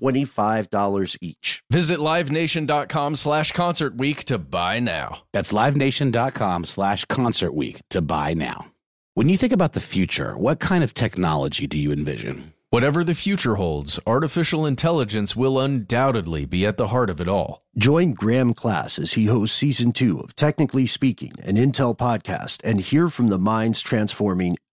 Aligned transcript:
$25 0.00 1.18
each. 1.20 1.62
Visit 1.70 1.98
livenation.com 1.98 3.16
slash 3.16 3.52
concert 3.52 3.96
week 3.96 4.24
to 4.24 4.38
buy 4.38 4.78
now. 4.80 5.22
That's 5.32 5.52
livenation.com 5.52 6.64
slash 6.64 7.04
concert 7.06 7.52
week 7.52 7.82
to 7.90 8.00
buy 8.00 8.34
now. 8.34 8.72
When 9.14 9.28
you 9.28 9.36
think 9.36 9.52
about 9.52 9.72
the 9.72 9.80
future, 9.80 10.36
what 10.38 10.60
kind 10.60 10.84
of 10.84 10.94
technology 10.94 11.66
do 11.66 11.76
you 11.76 11.92
envision? 11.92 12.54
Whatever 12.70 13.02
the 13.02 13.16
future 13.16 13.56
holds, 13.56 13.98
artificial 14.06 14.64
intelligence 14.64 15.34
will 15.34 15.58
undoubtedly 15.58 16.44
be 16.44 16.64
at 16.64 16.76
the 16.76 16.86
heart 16.86 17.10
of 17.10 17.20
it 17.20 17.26
all. 17.26 17.64
Join 17.76 18.12
Graham 18.12 18.54
Class 18.54 18.96
as 18.96 19.14
he 19.14 19.26
hosts 19.26 19.56
season 19.56 19.90
two 19.90 20.20
of 20.20 20.36
Technically 20.36 20.86
Speaking, 20.86 21.32
an 21.42 21.56
Intel 21.56 21.98
podcast, 21.98 22.60
and 22.62 22.80
hear 22.80 23.08
from 23.08 23.28
the 23.28 23.40
minds 23.40 23.80
transforming 23.80 24.56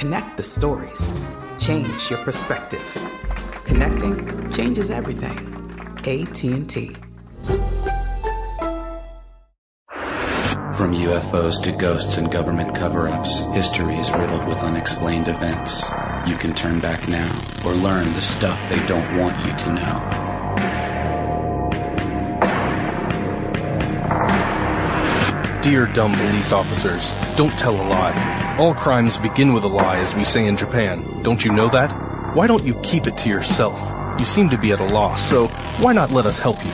Connect 0.00 0.38
the 0.38 0.42
stories. 0.42 1.12
Change 1.58 2.08
your 2.08 2.18
perspective. 2.20 2.80
Connecting 3.66 4.50
changes 4.50 4.90
everything. 4.90 5.36
AT&T. 5.98 6.96
From 10.72 10.94
UFOs 10.94 11.62
to 11.64 11.72
ghosts 11.72 12.16
and 12.16 12.32
government 12.32 12.74
cover-ups, 12.74 13.40
history 13.52 13.96
is 13.96 14.10
riddled 14.12 14.48
with 14.48 14.56
unexplained 14.60 15.28
events. 15.28 15.84
You 16.26 16.36
can 16.36 16.54
turn 16.54 16.80
back 16.80 17.06
now 17.06 17.30
or 17.62 17.72
learn 17.72 18.10
the 18.14 18.22
stuff 18.22 18.58
they 18.70 18.80
don't 18.86 19.18
want 19.18 19.36
you 19.44 19.54
to 19.54 19.72
know. 19.74 20.29
Dear 25.62 25.84
dumb 25.84 26.14
police 26.14 26.52
officers, 26.52 27.12
don't 27.36 27.56
tell 27.58 27.74
a 27.74 27.84
lie. 27.84 28.56
All 28.58 28.72
crimes 28.72 29.18
begin 29.18 29.52
with 29.52 29.62
a 29.62 29.68
lie, 29.68 29.98
as 29.98 30.14
we 30.14 30.24
say 30.24 30.46
in 30.46 30.56
Japan. 30.56 31.04
Don't 31.22 31.44
you 31.44 31.52
know 31.52 31.68
that? 31.68 31.90
Why 32.34 32.46
don't 32.46 32.64
you 32.64 32.72
keep 32.76 33.06
it 33.06 33.18
to 33.18 33.28
yourself? 33.28 33.78
You 34.18 34.24
seem 34.24 34.48
to 34.48 34.56
be 34.56 34.72
at 34.72 34.80
a 34.80 34.86
loss, 34.86 35.20
so 35.28 35.48
why 35.82 35.92
not 35.92 36.12
let 36.12 36.24
us 36.24 36.38
help 36.38 36.64
you? 36.64 36.72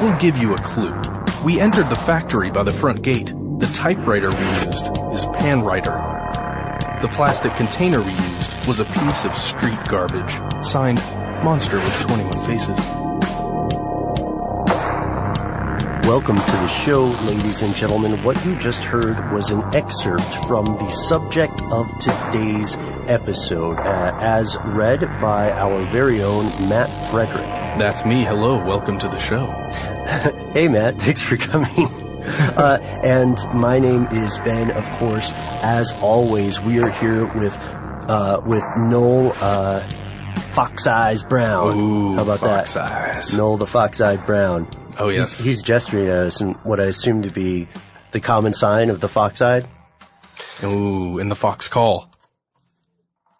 We'll 0.00 0.18
give 0.18 0.38
you 0.38 0.54
a 0.54 0.56
clue. 0.56 0.98
We 1.44 1.60
entered 1.60 1.90
the 1.90 1.96
factory 1.96 2.50
by 2.50 2.62
the 2.62 2.72
front 2.72 3.02
gate. 3.02 3.26
The 3.26 3.70
typewriter 3.74 4.30
we 4.30 4.64
used 4.64 4.86
is 5.12 5.26
Panwriter. 5.36 7.02
The 7.02 7.08
plastic 7.08 7.54
container 7.56 8.00
we 8.00 8.12
used 8.12 8.66
was 8.66 8.80
a 8.80 8.86
piece 8.86 9.26
of 9.26 9.34
street 9.34 9.78
garbage, 9.90 10.32
signed 10.66 11.02
Monster 11.44 11.78
with 11.78 12.00
21 12.00 12.46
Faces. 12.46 13.01
Welcome 16.12 16.36
to 16.36 16.42
the 16.42 16.66
show, 16.66 17.04
ladies 17.24 17.62
and 17.62 17.74
gentlemen. 17.74 18.22
What 18.22 18.44
you 18.44 18.54
just 18.56 18.84
heard 18.84 19.32
was 19.32 19.50
an 19.50 19.62
excerpt 19.74 20.22
from 20.46 20.66
the 20.66 20.90
subject 20.90 21.62
of 21.72 21.88
today's 21.96 22.76
episode, 23.08 23.78
uh, 23.78 24.18
as 24.20 24.58
read 24.62 25.00
by 25.22 25.50
our 25.52 25.82
very 25.86 26.22
own 26.22 26.44
Matt 26.68 26.90
Frederick. 27.10 27.46
That's 27.78 28.04
me. 28.04 28.24
Hello. 28.24 28.62
Welcome 28.62 28.98
to 28.98 29.08
the 29.08 29.18
show. 29.18 29.46
Hey, 30.52 30.68
Matt. 30.68 30.96
Thanks 30.96 31.22
for 31.22 31.38
coming. 31.38 31.86
Uh, 32.26 32.78
and 33.02 33.38
my 33.58 33.78
name 33.78 34.06
is 34.08 34.36
Ben, 34.40 34.70
of 34.72 34.86
course. 34.98 35.32
As 35.62 35.92
always, 36.02 36.60
we 36.60 36.78
are 36.82 36.90
here 36.90 37.24
with 37.24 37.56
uh, 38.06 38.42
with 38.44 38.64
Noel 38.76 39.32
uh, 39.40 39.80
Fox 40.52 40.86
Eyes 40.86 41.22
Brown. 41.22 41.80
Ooh, 41.80 42.16
How 42.16 42.22
about 42.24 42.40
Fox 42.40 42.74
that? 42.74 43.16
Eyes. 43.16 43.34
Noel 43.34 43.56
the 43.56 43.66
Fox 43.66 44.02
Eyed 44.02 44.26
Brown. 44.26 44.68
Oh, 44.98 45.08
yes. 45.08 45.36
He's, 45.38 45.44
he's 45.46 45.62
gesturing 45.62 46.06
at 46.08 46.16
us 46.16 46.40
in 46.40 46.52
what 46.64 46.80
I 46.80 46.84
assume 46.84 47.22
to 47.22 47.30
be 47.30 47.68
the 48.12 48.20
common 48.20 48.52
sign 48.52 48.90
of 48.90 49.00
the 49.00 49.08
fox 49.08 49.40
eyed 49.40 49.66
Ooh, 50.62 51.18
in 51.18 51.28
the 51.28 51.34
Fox 51.34 51.68
call. 51.68 52.08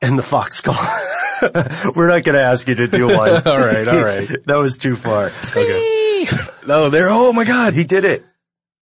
and 0.01 0.19
the 0.19 0.23
fox 0.23 0.61
call. 0.61 0.75
We're 1.95 2.09
not 2.09 2.25
going 2.25 2.37
to 2.37 2.43
ask 2.43 2.67
you 2.69 2.75
to 2.77 2.87
do 2.89 3.07
one. 3.07 3.43
All 3.47 3.59
right, 3.59 3.87
all 3.87 4.03
right. 4.03 4.29
that 4.47 4.57
was 4.57 4.79
too 4.79 4.95
far. 4.97 5.27
Okay. 5.27 6.27
Oh, 6.31 6.55
no, 6.67 6.89
there. 6.89 7.09
Oh 7.09 7.33
my 7.33 7.45
God. 7.45 7.75
He 7.75 7.83
did 7.85 8.05
it. 8.05 8.25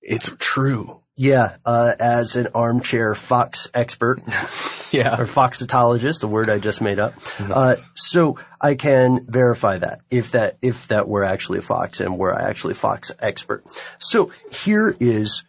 It's 0.03 0.31
true. 0.39 1.00
Yeah, 1.21 1.57
uh, 1.67 1.93
as 2.01 2.35
an 2.37 2.49
armchair 2.55 3.15
fox 3.15 3.69
expert. 3.75 4.23
Yeah. 4.93 5.21
or 5.21 5.25
foxitologist, 5.25 6.25
a 6.25 6.27
word 6.27 6.51
I 6.51 6.59
just 6.59 6.81
made 6.81 6.99
up. 6.99 7.15
Uh, 7.39 7.77
so 7.95 8.41
I 8.61 8.75
can 8.75 9.25
verify 9.25 9.79
that 9.79 10.01
if 10.11 10.33
that 10.33 10.59
if 10.63 10.89
that 10.89 11.07
were 11.07 11.23
actually 11.23 11.61
a 11.61 11.63
fox 11.63 12.01
and 12.01 12.19
were 12.19 12.37
I 12.37 12.49
actually 12.51 12.73
a 12.73 12.75
fox 12.75 13.13
expert. 13.21 13.63
So 14.01 14.33
here 14.51 14.97
is 14.99 15.45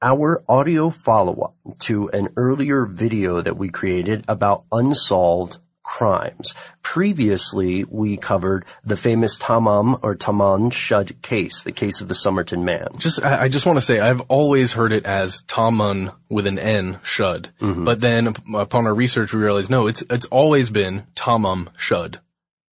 our 0.00 0.44
audio 0.48 0.90
follow-up 0.90 1.56
to 1.80 2.08
an 2.10 2.28
earlier 2.36 2.86
video 2.86 3.40
that 3.40 3.56
we 3.56 3.68
created 3.68 4.24
about 4.28 4.62
unsolved 4.70 5.56
crimes. 5.88 6.54
Previously, 6.82 7.82
we 7.84 8.18
covered 8.18 8.66
the 8.84 8.96
famous 8.96 9.38
Tamam 9.38 9.98
or 10.02 10.14
Taman 10.14 10.70
Shud 10.70 11.20
case, 11.22 11.62
the 11.62 11.72
case 11.72 12.02
of 12.02 12.08
the 12.08 12.14
Somerton 12.14 12.62
man. 12.62 12.88
Just, 12.98 13.22
I, 13.24 13.44
I 13.44 13.48
just 13.48 13.64
want 13.64 13.78
to 13.78 13.84
say, 13.84 13.98
I've 13.98 14.20
always 14.28 14.74
heard 14.74 14.92
it 14.92 15.06
as 15.06 15.42
Tamun 15.44 16.14
with 16.28 16.46
an 16.46 16.58
N, 16.58 17.00
Shud. 17.02 17.48
But 17.84 18.00
then 18.00 18.34
upon 18.54 18.86
our 18.86 18.94
research, 18.94 19.32
we 19.32 19.40
realized 19.40 19.70
no, 19.70 19.86
it's 19.86 20.02
it's 20.10 20.26
always 20.26 20.68
been 20.68 21.06
Tamam 21.16 21.68
Shud. 21.78 22.20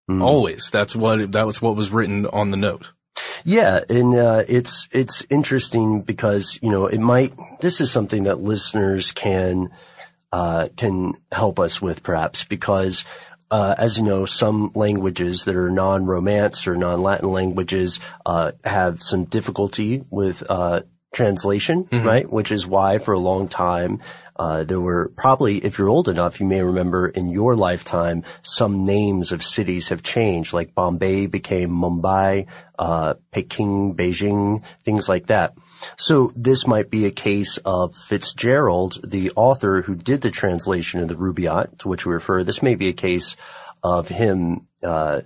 Always. 0.10 0.70
That's 0.72 0.96
what 0.96 1.32
that 1.34 1.46
was 1.46 1.62
what 1.62 1.76
was 1.76 1.92
written 1.92 2.26
on 2.26 2.50
the 2.50 2.58
note. 2.58 2.92
Yeah, 3.46 3.80
and 3.90 4.16
uh, 4.16 4.44
it's 4.50 4.88
it's 4.92 5.26
interesting 5.30 6.02
because 6.02 6.58
you 6.62 6.72
know 6.72 6.88
it 6.88 7.00
might. 7.00 7.34
This 7.62 7.80
is 7.80 7.92
something 7.92 8.24
that 8.24 8.40
listeners 8.40 9.12
can 9.12 9.70
uh, 10.34 10.68
can 10.76 11.14
help 11.32 11.60
us 11.60 11.80
with 11.80 12.02
perhaps 12.02 12.44
because 12.44 13.06
uh, 13.52 13.76
as 13.78 13.98
you 13.98 14.04
know, 14.04 14.26
some 14.26 14.72
languages 14.74 15.46
that 15.46 15.56
are 15.56 15.70
non-Romance 15.70 16.66
or 16.66 16.76
non-Latin 16.76 17.30
languages 17.32 18.00
uh, 18.26 18.52
have 18.64 19.04
some 19.04 19.26
difficulty 19.26 20.04
with 20.10 20.42
uh, 20.50 20.82
translation, 21.14 21.88
right? 22.04 22.28
Which 22.28 22.52
is 22.52 22.66
why 22.66 22.98
for 22.98 23.14
a 23.14 23.20
long 23.20 23.48
time 23.48 24.00
uh, 24.36 24.64
there 24.64 24.80
were 24.80 25.12
probably, 25.16 25.58
if 25.58 25.78
you're 25.78 25.90
old 25.90 26.08
enough, 26.08 26.40
you 26.40 26.46
may 26.46 26.62
remember 26.62 27.08
in 27.08 27.30
your 27.30 27.56
lifetime 27.56 28.24
some 28.42 28.86
names 28.86 29.32
of 29.32 29.44
cities 29.44 29.90
have 29.90 30.02
changed, 30.04 30.54
like 30.54 30.74
Bombay 30.74 31.28
became 31.28 31.70
Mumbai, 31.70 32.48
uh, 32.80 33.14
Peking, 33.32 33.96
Beijing, 33.96 34.64
things 34.84 35.08
like 35.08 35.28
that. 35.28 35.56
So 35.98 36.32
this 36.36 36.66
might 36.66 36.90
be 36.90 37.06
a 37.06 37.12
case 37.12 37.58
of 37.64 37.96
Fitzgerald, 37.96 39.00
the 39.04 39.32
author 39.36 39.82
who 39.82 39.96
did 39.96 40.22
the 40.22 40.32
translation 40.32 41.02
of 41.02 41.08
the 41.08 41.16
Rubaiyat, 41.16 41.80
to 41.80 41.88
which 41.88 42.06
we 42.06 42.14
refer. 42.14 42.44
This 42.44 42.64
may 42.64 42.76
be 42.76 42.90
a 42.90 42.94
case 42.94 43.36
of 43.84 44.08
him 44.08 44.68
uh, 44.82 45.22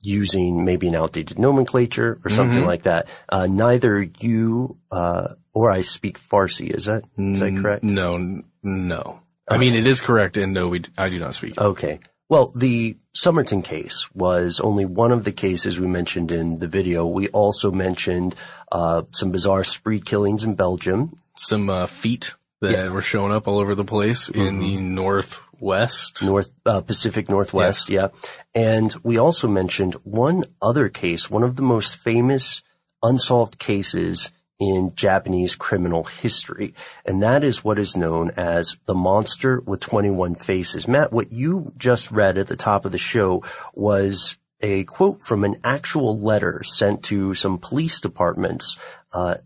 using 0.00 0.64
maybe 0.64 0.88
an 0.88 0.94
outdated 0.94 1.38
nomenclature 1.38 2.20
or 2.24 2.30
something 2.30 2.64
like 2.64 2.82
that. 2.84 3.08
Uh, 3.28 3.46
neither 3.46 4.00
you 4.00 4.78
uh, 4.90 5.34
or 5.52 5.70
I 5.70 5.80
speak 5.80 6.20
Farsi. 6.20 6.70
Is 6.70 6.84
that 6.84 7.04
is 7.16 7.40
that 7.40 7.60
correct? 7.60 7.82
No, 7.82 8.42
no. 8.62 9.20
I 9.50 9.56
mean, 9.56 9.74
it 9.74 9.86
is 9.86 10.00
correct, 10.00 10.36
and 10.36 10.52
no, 10.52 10.68
we, 10.68 10.82
I 10.96 11.08
do 11.08 11.18
not 11.18 11.34
speak. 11.34 11.58
Okay. 11.58 12.00
Well, 12.28 12.52
the 12.54 12.98
Somerton 13.14 13.62
case 13.62 14.06
was 14.14 14.60
only 14.60 14.84
one 14.84 15.12
of 15.12 15.24
the 15.24 15.32
cases 15.32 15.80
we 15.80 15.86
mentioned 15.86 16.30
in 16.30 16.58
the 16.58 16.68
video. 16.68 17.06
We 17.06 17.28
also 17.28 17.72
mentioned 17.72 18.34
uh, 18.70 19.04
some 19.12 19.32
bizarre 19.32 19.64
spree 19.64 20.00
killings 20.00 20.44
in 20.44 20.54
Belgium. 20.54 21.18
Some 21.38 21.70
uh, 21.70 21.86
feet 21.86 22.34
that 22.60 22.90
were 22.92 23.02
showing 23.02 23.32
up 23.32 23.48
all 23.48 23.58
over 23.58 23.74
the 23.74 23.84
place 23.84 24.28
in 24.28 24.60
the 24.60 24.76
northwest. 24.76 26.22
North 26.22 26.50
uh, 26.66 26.82
Pacific 26.82 27.30
Northwest, 27.30 27.88
yeah. 27.88 28.08
And 28.54 28.94
we 29.02 29.16
also 29.18 29.48
mentioned 29.48 29.94
one 30.04 30.44
other 30.60 30.88
case, 30.88 31.30
one 31.30 31.44
of 31.44 31.56
the 31.56 31.62
most 31.62 31.96
famous 31.96 32.62
unsolved 33.02 33.58
cases 33.58 34.32
in 34.58 34.92
Japanese 34.94 35.54
criminal 35.54 36.04
history, 36.04 36.74
and 37.04 37.22
that 37.22 37.44
is 37.44 37.62
what 37.62 37.78
is 37.78 37.96
known 37.96 38.30
as 38.36 38.76
the 38.86 38.94
monster 38.94 39.60
with 39.60 39.80
21 39.80 40.34
faces. 40.34 40.88
Matt, 40.88 41.12
what 41.12 41.32
you 41.32 41.72
just 41.76 42.10
read 42.10 42.38
at 42.38 42.48
the 42.48 42.56
top 42.56 42.84
of 42.84 42.92
the 42.92 42.98
show 42.98 43.44
was 43.74 44.36
a 44.60 44.84
quote 44.84 45.22
from 45.22 45.44
an 45.44 45.56
actual 45.62 46.18
letter 46.20 46.62
sent 46.64 47.04
to 47.04 47.34
some 47.34 47.58
police 47.58 48.00
departments. 48.00 48.76
Uh, 49.12 49.36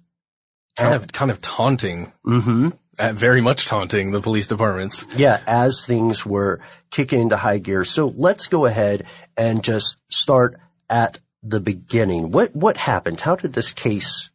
kind 0.76 0.94
of, 0.94 1.12
kind 1.12 1.31
of 1.31 1.41
taunting. 1.41 2.12
hmm 2.25 2.70
Uh, 2.99 3.12
very 3.12 3.41
much 3.41 3.67
taunting 3.67 4.12
the 4.12 4.20
police 4.20 4.47
departments. 4.47 5.05
Yeah, 5.17 5.41
as 5.47 5.85
things 5.85 6.25
were 6.25 6.61
kicking 6.91 7.20
into 7.20 7.37
high 7.37 7.58
gear. 7.58 7.85
So 7.85 8.12
let's 8.17 8.49
go 8.49 8.65
ahead 8.65 9.05
and 9.37 9.62
just 9.62 9.99
start 10.08 10.56
at 10.88 11.19
the 11.43 11.61
beginning. 11.61 12.31
What 12.31 12.55
what 12.55 12.76
happened? 12.76 13.20
How 13.20 13.37
did 13.37 13.53
this 13.53 13.73
case 13.73 14.31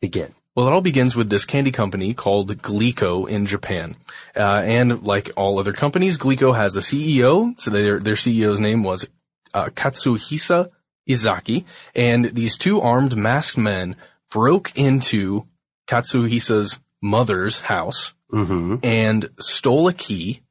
begin? 0.00 0.34
Well, 0.56 0.66
it 0.66 0.72
all 0.72 0.80
begins 0.80 1.14
with 1.14 1.30
this 1.30 1.44
candy 1.44 1.70
company 1.70 2.12
called 2.12 2.56
Glico 2.60 3.28
in 3.28 3.46
Japan. 3.46 3.96
Uh, 4.36 4.62
and 4.64 5.02
like 5.02 5.30
all 5.36 5.58
other 5.58 5.72
companies, 5.72 6.18
Glico 6.18 6.54
has 6.54 6.74
a 6.76 6.80
CEO. 6.80 7.58
So 7.60 7.70
their, 7.70 8.00
their 8.00 8.14
CEO's 8.14 8.58
name 8.58 8.82
was, 8.82 9.06
uh, 9.54 9.66
Katsuhisa 9.66 10.70
Ezaki. 11.08 11.64
And 11.94 12.26
these 12.26 12.58
two 12.58 12.80
armed 12.80 13.16
masked 13.16 13.58
men 13.58 13.96
broke 14.30 14.76
into 14.76 15.46
Katsuhisa's 15.86 16.78
mother's 17.00 17.60
house 17.60 18.14
Mm-hmm. 18.32 18.76
and 18.84 19.28
stole 19.40 19.88
a 19.88 19.92
key, 19.92 20.42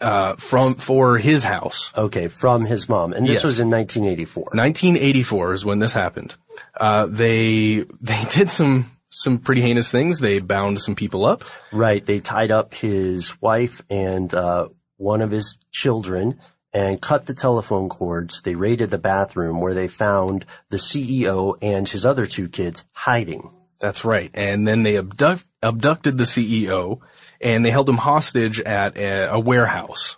uh, 0.00 0.34
from, 0.36 0.74
for 0.74 1.18
his 1.18 1.44
house. 1.44 1.92
Okay, 1.96 2.28
from 2.28 2.64
his 2.64 2.88
mom, 2.88 3.12
and 3.12 3.26
this 3.26 3.36
Yes. 3.36 3.44
was 3.44 3.60
in 3.60 3.70
1984. 3.70 4.44
1984 4.54 5.52
is 5.52 5.64
when 5.64 5.78
this 5.78 5.92
happened. 5.92 6.34
Uh, 6.78 7.06
they, 7.06 7.84
they 8.00 8.24
did 8.30 8.50
some, 8.50 8.90
some 9.08 9.38
pretty 9.38 9.60
heinous 9.60 9.90
things. 9.90 10.18
They 10.18 10.38
bound 10.38 10.80
some 10.80 10.94
people 10.94 11.24
up. 11.24 11.44
Right. 11.72 12.04
They 12.04 12.20
tied 12.20 12.50
up 12.50 12.74
his 12.74 13.40
wife 13.42 13.82
and 13.90 14.32
uh, 14.32 14.68
one 14.96 15.20
of 15.20 15.30
his 15.30 15.56
children 15.72 16.38
and 16.72 17.00
cut 17.00 17.26
the 17.26 17.34
telephone 17.34 17.88
cords. 17.88 18.42
They 18.42 18.54
raided 18.54 18.90
the 18.90 18.98
bathroom 18.98 19.60
where 19.60 19.74
they 19.74 19.88
found 19.88 20.46
the 20.70 20.76
CEO 20.76 21.56
and 21.60 21.88
his 21.88 22.06
other 22.06 22.26
two 22.26 22.48
kids 22.48 22.84
hiding. 22.92 23.50
That's 23.80 24.04
right. 24.04 24.30
And 24.34 24.68
then 24.68 24.82
they 24.84 24.96
abduct, 24.96 25.44
abducted 25.62 26.16
the 26.18 26.24
CEO 26.24 27.00
and 27.40 27.64
they 27.64 27.70
held 27.70 27.88
him 27.88 27.96
hostage 27.96 28.60
at 28.60 28.96
a, 28.96 29.34
a 29.34 29.38
warehouse. 29.38 30.16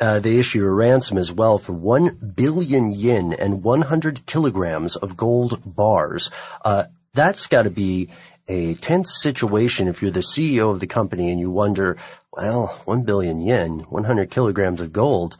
Uh, 0.00 0.18
they 0.20 0.38
issue 0.38 0.64
a 0.64 0.70
ransom 0.70 1.18
as 1.18 1.30
well 1.30 1.58
for 1.58 1.72
1 1.72 2.32
billion 2.34 2.90
yen 2.90 3.32
and 3.32 3.62
100 3.62 4.26
kilograms 4.26 4.96
of 4.96 5.16
gold 5.16 5.62
bars. 5.64 6.30
Uh, 6.64 6.84
that's 7.12 7.46
got 7.46 7.62
to 7.62 7.70
be 7.70 8.10
a 8.48 8.74
tense 8.74 9.16
situation 9.22 9.88
if 9.88 10.02
you're 10.02 10.10
the 10.10 10.20
CEO 10.20 10.70
of 10.70 10.80
the 10.80 10.86
company 10.86 11.30
and 11.30 11.40
you 11.40 11.50
wonder, 11.50 11.96
well, 12.32 12.66
1 12.84 13.04
billion 13.04 13.40
yen, 13.40 13.80
100 13.88 14.30
kilograms 14.30 14.80
of 14.80 14.92
gold. 14.92 15.36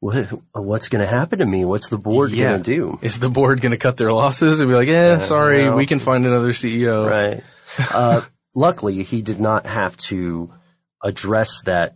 What, 0.00 0.28
what's 0.54 0.88
going 0.88 1.04
to 1.04 1.10
happen 1.10 1.40
to 1.40 1.46
me? 1.46 1.64
What's 1.64 1.88
the 1.88 1.98
board 1.98 2.30
going 2.30 2.62
to 2.62 2.62
do? 2.62 2.98
Is 3.02 3.18
the 3.18 3.28
board 3.28 3.60
going 3.60 3.72
to 3.72 3.78
cut 3.78 3.96
their 3.96 4.12
losses 4.12 4.60
and 4.60 4.68
be 4.68 4.74
like, 4.74 4.88
eh, 4.88 5.18
sorry, 5.18 5.64
well. 5.64 5.76
we 5.76 5.86
can 5.86 5.98
find 5.98 6.24
another 6.24 6.52
CEO. 6.52 7.08
Right. 7.08 7.42
Uh, 7.92 8.22
luckily, 8.58 9.02
he 9.04 9.22
did 9.22 9.40
not 9.40 9.66
have 9.66 9.96
to 9.96 10.50
address 11.02 11.62
that 11.62 11.94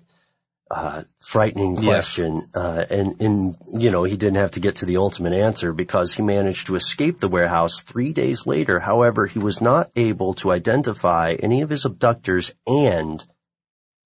uh, 0.70 1.03
frightening 1.20 1.75
Yes. 1.82 2.14
question, 2.14 2.49
uh, 2.55 2.87
and 2.88 3.20
in 3.20 3.56
you 3.75 3.91
know 3.91 4.05
he 4.05 4.17
didn't 4.17 4.37
have 4.37 4.53
to 4.53 4.61
get 4.61 4.76
to 4.76 4.87
the 4.87 4.97
ultimate 4.97 5.35
answer 5.35 5.75
because 5.75 6.14
he 6.14 6.23
managed 6.23 6.69
to 6.69 6.76
escape 6.76 7.19
the 7.19 7.29
warehouse 7.29 7.82
three 7.82 8.14
days 8.14 8.47
later. 8.47 8.81
However, 8.81 9.26
he 9.26 9.38
was 9.38 9.61
not 9.61 9.91
able 9.97 10.32
to 10.35 10.50
identify 10.50 11.37
any 11.41 11.61
of 11.61 11.69
his 11.69 11.85
abductors, 11.85 12.55
and 12.67 13.23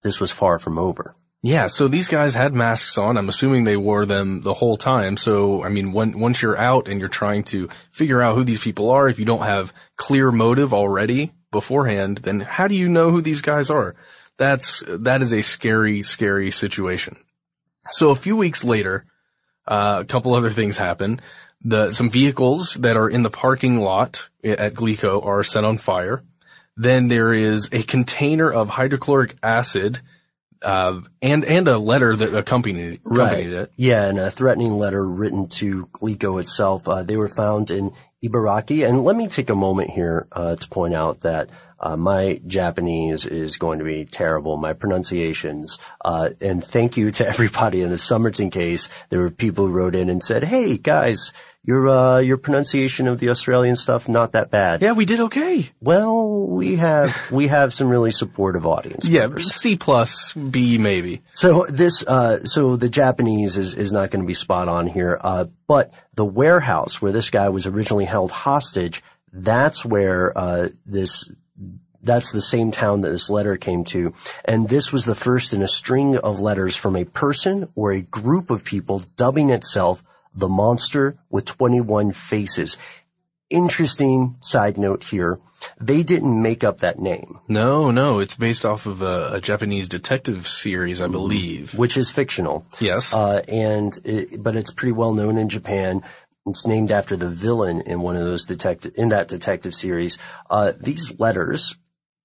this 0.03 0.19
was 0.19 0.31
far 0.31 0.59
from 0.59 0.77
over. 0.77 1.15
Yeah, 1.41 1.67
so 1.67 1.87
these 1.87 2.09
guys 2.09 2.33
had 2.33 2.53
masks 2.53 2.97
on. 2.97 3.15
I'm 3.15 3.29
assuming 3.29 3.63
they 3.63 3.77
wore 3.77 4.05
them 4.05 4.41
the 4.41 4.55
whole 4.55 4.75
time. 4.75 5.15
So, 5.15 5.63
I 5.63 5.69
mean, 5.69 5.93
when, 5.93 6.19
once 6.19 6.41
you're 6.41 6.57
out 6.57 6.87
and 6.89 6.99
you're 6.99 7.07
trying 7.07 7.43
to 7.43 7.69
figure 7.91 8.21
out 8.21 8.35
who 8.35 8.43
these 8.43 8.59
people 8.59 8.89
are, 8.89 9.07
if 9.07 9.19
you 9.19 9.25
don't 9.25 9.45
have 9.45 9.71
clear 9.95 10.31
motive 10.31 10.73
already 10.73 11.31
beforehand, 11.59 12.19
then 12.19 12.39
how 12.39 12.67
do 12.67 12.75
you 12.75 12.87
know 12.87 13.09
who 13.11 13.21
these 13.21 13.41
guys 13.41 13.69
are? 13.69 13.95
That's, 14.37 14.83
that 14.87 15.21
is 15.21 15.33
a 15.33 15.41
scary, 15.41 16.03
scary 16.03 16.51
situation. 16.51 17.17
So 17.91 18.11
a 18.11 18.15
few 18.15 18.35
weeks 18.37 18.63
later, 18.63 19.05
uh, 19.67 19.97
a 20.01 20.05
couple 20.05 20.35
other 20.35 20.51
things 20.51 20.77
happen. 20.77 21.19
The, 21.63 21.91
some 21.91 22.09
vehicles 22.09 22.75
that 22.75 22.95
are 22.95 23.09
in 23.09 23.23
the 23.23 23.31
parking 23.31 23.79
lot 23.79 24.29
at 24.43 24.75
Glico 24.75 25.25
are 25.25 25.43
set 25.43 25.63
on 25.63 25.77
fire. 25.77 26.23
Then 26.75 27.07
there 27.07 27.33
is 27.33 27.69
a 27.71 27.81
container 27.81 28.51
of 28.51 28.69
hydrochloric 28.69 29.35
acid 29.41 29.99
uh, 30.61 31.01
and 31.21 31.45
and 31.45 31.67
a 31.67 31.77
letter 31.77 32.15
that 32.15 32.33
accompanied, 32.33 33.01
accompanied 33.05 33.53
it. 33.53 33.71
Yeah, 33.75 34.09
and 34.09 34.19
a 34.19 34.31
threatening 34.31 34.71
letter 34.71 35.05
written 35.05 35.47
to 35.61 35.87
Glico 35.87 36.39
itself. 36.39 36.87
Uh, 36.87 37.03
they 37.03 37.17
were 37.17 37.29
found 37.29 37.71
in 37.71 37.91
Ibaraki. 38.23 38.87
And 38.87 39.03
let 39.03 39.15
me 39.15 39.27
take 39.27 39.49
a 39.49 39.55
moment 39.55 39.91
here 39.91 40.27
uh, 40.31 40.55
to 40.55 40.69
point 40.69 40.93
out 40.93 41.21
that 41.21 41.49
uh, 41.79 41.95
my 41.95 42.41
Japanese 42.47 43.25
is 43.25 43.57
going 43.57 43.79
to 43.79 43.85
be 43.85 44.05
terrible. 44.05 44.57
My 44.57 44.73
pronunciations. 44.73 45.77
Uh, 46.03 46.29
and 46.41 46.63
thank 46.63 46.97
you 46.97 47.11
to 47.11 47.27
everybody 47.27 47.81
in 47.81 47.89
the 47.89 47.97
Somerton 47.97 48.49
case. 48.49 48.89
There 49.09 49.19
were 49.19 49.29
people 49.29 49.67
who 49.67 49.73
wrote 49.73 49.95
in 49.95 50.09
and 50.09 50.23
said, 50.23 50.43
"Hey 50.43 50.77
guys, 50.77 51.33
your 51.67 51.87
uh, 51.87 52.17
your 52.17 52.37
pronunciation 52.37 53.07
of 53.07 53.19
the 53.19 53.29
Australian 53.29 53.75
stuff 53.75 54.09
not 54.09 54.31
that 54.31 54.49
bad." 54.49 54.81
Yeah, 54.81 54.93
we 54.93 55.05
did 55.05 55.19
okay. 55.19 55.69
Well, 55.79 56.47
we 56.47 56.77
have 56.77 57.15
we 57.31 57.47
have 57.47 57.75
some 57.75 57.89
really 57.89 58.09
supportive 58.11 58.65
audience. 58.65 59.05
Yeah. 59.05 59.27
C 59.37 59.75
plus, 59.75 60.33
B 60.33 60.77
maybe. 60.77 61.21
So 61.33 61.65
this, 61.69 62.03
uh, 62.07 62.43
so 62.43 62.75
the 62.77 62.89
Japanese 62.89 63.57
is, 63.57 63.75
is 63.75 63.91
not 63.91 64.11
going 64.11 64.23
to 64.23 64.27
be 64.27 64.33
spot 64.33 64.69
on 64.69 64.87
here. 64.87 65.19
Uh, 65.19 65.45
but 65.67 65.93
the 66.15 66.25
warehouse 66.25 67.01
where 67.01 67.11
this 67.11 67.29
guy 67.29 67.49
was 67.49 67.67
originally 67.67 68.05
held 68.05 68.31
hostage, 68.31 69.03
that's 69.33 69.83
where, 69.83 70.35
uh, 70.37 70.69
this, 70.85 71.31
that's 72.01 72.31
the 72.31 72.41
same 72.41 72.71
town 72.71 73.01
that 73.01 73.09
this 73.09 73.29
letter 73.29 73.57
came 73.57 73.83
to. 73.85 74.13
And 74.45 74.69
this 74.69 74.93
was 74.93 75.03
the 75.03 75.15
first 75.15 75.53
in 75.53 75.61
a 75.61 75.67
string 75.67 76.17
of 76.17 76.39
letters 76.39 76.75
from 76.75 76.95
a 76.95 77.03
person 77.03 77.67
or 77.75 77.91
a 77.91 78.01
group 78.01 78.49
of 78.49 78.63
people 78.63 79.03
dubbing 79.17 79.49
itself 79.49 80.01
the 80.37 80.47
monster 80.47 81.17
with 81.29 81.45
21 81.45 82.11
faces. 82.11 82.77
Interesting 83.49 84.35
side 84.41 84.77
note 84.77 85.03
here. 85.03 85.39
They 85.79 86.03
didn't 86.03 86.41
make 86.41 86.63
up 86.63 86.79
that 86.79 86.99
name. 86.99 87.39
No, 87.47 87.91
no, 87.91 88.19
it's 88.19 88.35
based 88.35 88.65
off 88.65 88.85
of 88.85 89.01
a, 89.01 89.35
a 89.35 89.41
Japanese 89.41 89.87
detective 89.87 90.47
series, 90.47 91.01
I 91.01 91.07
believe. 91.07 91.73
which 91.73 91.95
is 91.97 92.11
fictional. 92.11 92.65
Yes. 92.79 93.13
Uh, 93.13 93.41
and 93.47 93.97
it, 94.03 94.43
but 94.43 94.55
it's 94.55 94.73
pretty 94.73 94.91
well 94.91 95.13
known 95.13 95.37
in 95.37 95.49
Japan. 95.49 96.01
It's 96.45 96.67
named 96.67 96.91
after 96.91 97.15
the 97.15 97.29
villain 97.29 97.81
in 97.81 98.01
one 98.01 98.15
of 98.15 98.25
those 98.25 98.45
detective 98.45 98.93
in 98.95 99.09
that 99.09 99.27
detective 99.27 99.73
series. 99.73 100.17
Uh, 100.49 100.73
these 100.79 101.17
letters 101.19 101.77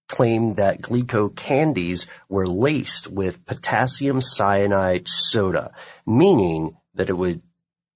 claimed 0.08 0.56
that 0.56 0.82
Glico 0.82 1.34
candies 1.34 2.06
were 2.28 2.46
laced 2.46 3.08
with 3.08 3.46
potassium 3.46 4.20
cyanide 4.20 5.08
soda, 5.08 5.72
meaning 6.06 6.76
that 6.94 7.08
it 7.08 7.14
would 7.14 7.42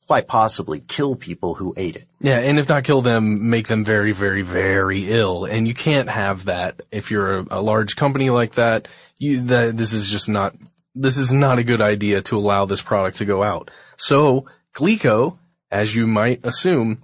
quite 0.07 0.29
possibly 0.29 0.81
kill 0.81 1.17
people 1.17 1.55
who 1.55 1.75
ate 1.77 1.97
it. 1.97 2.07
Yeah, 2.21 2.39
and 2.39 2.59
if 2.59 2.69
not 2.69 2.85
kill 2.85 3.03
them, 3.03 3.51
make 3.51 3.67
them 3.67 3.85
very, 3.85 4.13
very, 4.13 4.43
very 4.43 5.11
ill. 5.11 5.45
And 5.45 5.67
you 5.67 5.75
can't 5.75 6.09
have 6.09 6.45
that 6.45 6.83
if 6.93 7.11
you're 7.11 7.41
a, 7.41 7.47
a 7.51 7.61
large 7.61 7.97
company 7.97 8.31
like 8.31 8.53
that. 8.53 8.87
You, 9.19 9.43
that, 9.43 9.77
this 9.77 9.93
is 9.93 10.09
just 10.09 10.29
not, 10.29 10.55
this 10.95 11.17
is 11.17 11.33
not 11.33 11.59
a 11.59 11.65
good 11.65 11.83
idea 11.83 12.23
to 12.23 12.39
allow 12.39 12.67
this 12.67 12.81
product 12.81 13.19
to 13.19 13.25
go 13.25 13.43
out. 13.43 13.71
So, 13.97 14.47
Glico, 14.75 15.39
as 15.71 15.95
you 15.95 16.07
might 16.07 16.45
assume, 16.45 17.03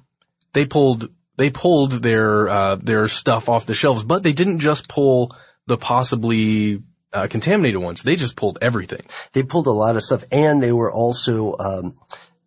they 0.53 0.65
pulled, 0.65 1.11
they 1.37 1.51
pulled 1.51 1.93
their, 1.93 2.49
uh, 2.49 2.77
their 2.77 3.09
stuff 3.09 3.49
off 3.49 3.67
the 3.67 3.75
shelves, 3.75 4.05
but 4.05 4.23
they 4.23 4.33
didn't 4.33 4.61
just 4.61 4.89
pull 4.89 5.35
the 5.67 5.77
possibly 5.77 6.83
uh, 7.13 7.27
contaminated 7.27 7.81
ones. 7.81 8.03
They 8.03 8.15
just 8.15 8.37
pulled 8.37 8.59
everything. 8.63 9.03
They 9.33 9.43
pulled 9.43 9.67
a 9.67 9.73
lot 9.73 9.97
of 9.97 10.03
stuff 10.03 10.25
and 10.31 10.63
they 10.63 10.73
were 10.73 10.93
also, 10.93 11.57
um, 11.59 11.99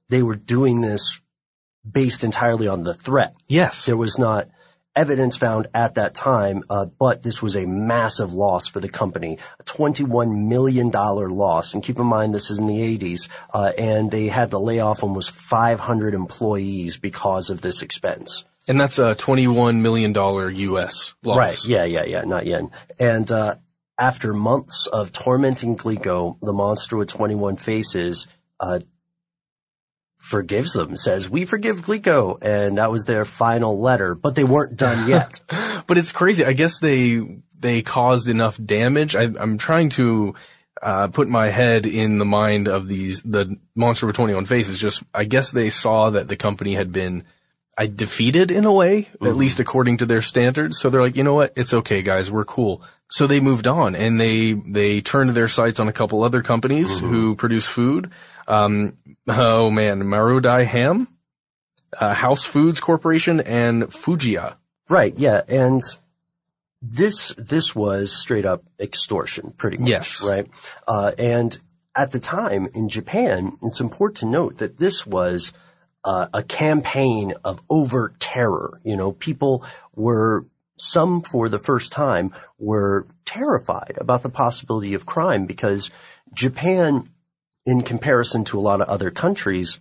they 0.09 0.23
were 0.23 0.35
doing 0.35 0.81
this 0.81 1.21
based 1.89 2.23
entirely 2.23 2.67
on 2.67 2.83
the 2.83 2.93
threat. 2.93 3.35
Yes. 3.47 3.85
There 3.85 3.97
was 3.97 4.17
not 4.17 4.49
evidence 4.95 5.35
found 5.35 5.67
at 5.73 5.95
that 5.95 6.15
time, 6.15 6.63
uh, 6.69 6.85
but 6.85 7.21
this 7.21 7.41
was 7.41 7.55
a 7.55 7.65
massive 7.65 8.33
loss 8.33 8.67
for 8.67 8.79
the 8.79 8.89
company, 8.89 9.37
a 9.59 9.63
$21 9.63 10.47
million 10.47 10.89
loss. 10.89 11.73
And 11.73 11.83
keep 11.83 11.99
in 11.99 12.05
mind, 12.05 12.33
this 12.33 12.49
is 12.49 12.59
in 12.59 12.67
the 12.67 12.97
80s, 12.97 13.29
uh, 13.53 13.73
and 13.77 14.09
they 14.09 14.27
had 14.27 14.51
to 14.51 14.59
lay 14.59 14.79
off 14.79 15.03
almost 15.03 15.31
500 15.31 16.13
employees 16.13 16.97
because 16.97 17.49
of 17.49 17.61
this 17.61 17.81
expense. 17.81 18.45
And 18.67 18.79
that's 18.79 18.97
a 18.97 19.13
$21 19.13 19.81
million 19.81 20.13
US 20.15 21.13
loss. 21.23 21.37
Right. 21.37 21.65
Yeah, 21.65 21.83
yeah, 21.83 22.05
yeah, 22.05 22.21
not 22.21 22.45
yen. 22.45 22.71
And, 22.99 23.29
uh, 23.29 23.55
after 23.97 24.33
months 24.33 24.87
of 24.87 25.13
tormenting 25.13 25.77
Glico, 25.77 26.37
the 26.41 26.51
monster 26.51 26.97
with 26.97 27.07
21 27.09 27.55
faces, 27.55 28.27
uh, 28.59 28.79
forgives 30.25 30.73
them, 30.73 30.97
says, 30.97 31.29
we 31.29 31.45
forgive 31.45 31.81
Glico. 31.81 32.37
And 32.41 32.79
that 32.79 32.91
was 32.91 33.05
their 33.05 33.25
final 33.25 33.79
letter, 33.79 34.15
but 34.15 34.35
they 34.35 34.43
weren't 34.43 34.75
done 34.75 35.07
yet. 35.09 35.39
but 35.87 35.97
it's 35.97 36.11
crazy. 36.11 36.43
I 36.43 36.53
guess 36.53 36.79
they, 36.79 37.21
they 37.59 37.83
caused 37.83 38.27
enough 38.27 38.59
damage. 38.63 39.15
I, 39.15 39.23
am 39.23 39.57
trying 39.57 39.89
to, 39.89 40.33
uh, 40.81 41.07
put 41.07 41.29
my 41.29 41.47
head 41.49 41.85
in 41.85 42.17
the 42.17 42.25
mind 42.25 42.67
of 42.67 42.87
these, 42.87 43.21
the 43.21 43.57
monster 43.75 44.07
with 44.07 44.15
21 44.15 44.45
faces. 44.45 44.79
Just, 44.79 45.03
I 45.13 45.25
guess 45.25 45.51
they 45.51 45.69
saw 45.69 46.09
that 46.09 46.27
the 46.27 46.35
company 46.35 46.73
had 46.73 46.91
been, 46.91 47.23
I 47.77 47.85
defeated 47.85 48.51
in 48.51 48.65
a 48.65 48.73
way, 48.73 49.03
mm-hmm. 49.03 49.27
at 49.27 49.35
least 49.35 49.59
according 49.59 49.97
to 49.97 50.05
their 50.05 50.21
standards. 50.21 50.79
So 50.79 50.89
they're 50.89 51.01
like, 51.01 51.15
you 51.15 51.23
know 51.23 51.35
what? 51.35 51.53
It's 51.55 51.73
okay, 51.73 52.01
guys. 52.01 52.31
We're 52.31 52.45
cool. 52.45 52.81
So 53.09 53.27
they 53.27 53.39
moved 53.39 53.67
on 53.67 53.95
and 53.95 54.19
they, 54.19 54.53
they 54.53 55.01
turned 55.01 55.29
their 55.31 55.47
sights 55.47 55.79
on 55.79 55.87
a 55.87 55.93
couple 55.93 56.23
other 56.23 56.41
companies 56.41 56.89
mm-hmm. 56.89 57.07
who 57.07 57.35
produce 57.35 57.65
food. 57.65 58.11
Um, 58.47 58.97
oh 59.27 59.69
man, 59.71 60.03
Marudai 60.03 60.65
Ham, 60.65 61.07
uh, 61.97 62.13
House 62.13 62.43
Foods 62.43 62.79
Corporation, 62.79 63.39
and 63.39 63.83
Fujiya. 63.83 64.55
Right. 64.89 65.13
Yeah. 65.17 65.41
And 65.47 65.81
this, 66.81 67.33
this 67.37 67.75
was 67.75 68.13
straight 68.13 68.45
up 68.45 68.63
extortion 68.79 69.51
pretty 69.57 69.77
much. 69.77 69.89
Yes. 69.89 70.21
Right. 70.23 70.47
Uh, 70.87 71.11
and 71.17 71.57
at 71.95 72.11
the 72.11 72.19
time 72.19 72.67
in 72.73 72.89
Japan, 72.89 73.57
it's 73.63 73.79
important 73.79 74.17
to 74.17 74.25
note 74.25 74.57
that 74.57 74.77
this 74.77 75.05
was 75.07 75.53
uh, 76.03 76.27
a 76.33 76.43
campaign 76.43 77.33
of 77.43 77.61
overt 77.69 78.19
terror. 78.19 78.79
You 78.83 78.95
know, 78.95 79.11
people 79.11 79.65
were 79.95 80.45
some 80.77 81.21
for 81.21 81.49
the 81.49 81.59
first 81.59 81.91
time 81.91 82.31
were 82.59 83.07
terrified 83.23 83.97
about 83.99 84.21
the 84.23 84.29
possibility 84.29 84.93
of 84.93 85.05
crime 85.05 85.45
because 85.45 85.89
Japan 86.33 87.09
in 87.65 87.81
comparison 87.81 88.45
to 88.45 88.59
a 88.59 88.61
lot 88.61 88.81
of 88.81 88.87
other 88.87 89.11
countries 89.11 89.79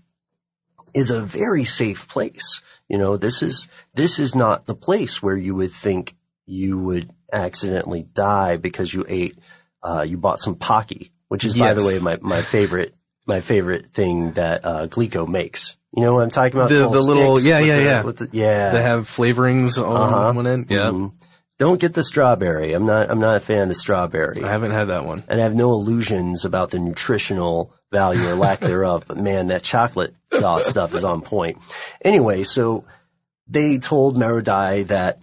is 0.94 1.10
a 1.10 1.20
very 1.20 1.64
safe 1.64 2.08
place. 2.08 2.62
You 2.88 2.98
know, 2.98 3.16
this 3.16 3.42
is, 3.42 3.68
this 3.94 4.18
is 4.18 4.34
not 4.34 4.66
the 4.66 4.74
place 4.74 5.22
where 5.22 5.36
you 5.36 5.54
would 5.54 5.72
think 5.72 6.14
you 6.46 6.78
would 6.78 7.10
accidentally 7.32 8.02
die 8.02 8.56
because 8.56 8.92
you 8.92 9.04
ate, 9.08 9.38
uh, 9.82 10.04
you 10.06 10.16
bought 10.16 10.40
some 10.40 10.54
Pocky, 10.54 11.10
which 11.28 11.44
is, 11.44 11.56
yes. 11.56 11.68
by 11.68 11.74
the 11.74 11.84
way, 11.84 11.98
my, 11.98 12.18
my 12.20 12.42
favorite, 12.42 12.94
my 13.26 13.40
favorite 13.40 13.86
thing 13.92 14.32
that, 14.32 14.64
uh, 14.64 14.86
Glico 14.86 15.26
makes. 15.26 15.76
You 15.96 16.02
know 16.02 16.14
what 16.14 16.24
I'm 16.24 16.30
talking 16.30 16.58
about? 16.58 16.70
The, 16.70 16.88
the 16.88 17.00
little, 17.00 17.40
yeah, 17.40 17.58
yeah, 17.58 17.76
the, 17.76 17.84
yeah. 17.84 18.02
The, 18.02 18.28
yeah. 18.32 18.70
They 18.70 18.82
have 18.82 19.08
flavorings 19.08 19.78
on 19.78 19.96
uh-huh. 19.96 20.32
one 20.34 20.46
end. 20.46 20.66
Yeah. 20.70 20.86
Mm-hmm. 20.86 21.16
Don't 21.58 21.80
get 21.80 21.94
the 21.94 22.02
strawberry. 22.02 22.73
I'm 22.73 22.84
not, 22.84 23.11
I'm 23.11 23.20
not 23.20 23.37
a 23.37 23.40
fan 23.40 23.62
of 23.62 23.68
the 23.68 23.75
strawberry. 23.76 24.42
I 24.42 24.49
haven't 24.49 24.73
had 24.73 24.88
that 24.88 25.04
one. 25.04 25.23
And 25.28 25.40
I 25.40 25.44
have 25.44 25.54
no 25.54 25.73
illusions 25.73 26.44
about 26.44 26.70
the 26.70 26.80
nutritional 26.80 27.73
value 27.92 28.28
or 28.28 28.34
lack 28.34 28.58
thereof, 28.61 29.04
but 29.06 29.16
man, 29.16 29.49
that 29.49 29.62
chocolate 29.62 30.14
sauce 30.32 30.66
stuff 30.66 30.94
is 30.94 31.04
on 31.04 31.20
point. 31.20 31.58
Anyway, 32.02 32.42
so 32.42 32.84
they 33.46 33.78
told 33.78 34.16
Marudai 34.16 34.87
that 34.88 35.20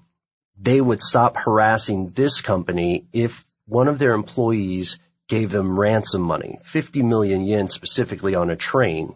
they 0.57 0.79
would 0.79 1.01
stop 1.01 1.35
harassing 1.35 2.11
this 2.11 2.39
company 2.39 3.07
if 3.11 3.45
one 3.65 3.87
of 3.87 3.99
their 3.99 4.13
employees 4.13 4.99
gave 5.27 5.51
them 5.51 5.79
ransom 5.79 6.21
money, 6.21 6.59
50 6.63 7.03
million 7.03 7.41
yen 7.41 7.67
specifically 7.67 8.35
on 8.35 8.49
a 8.49 8.55
train 8.55 9.15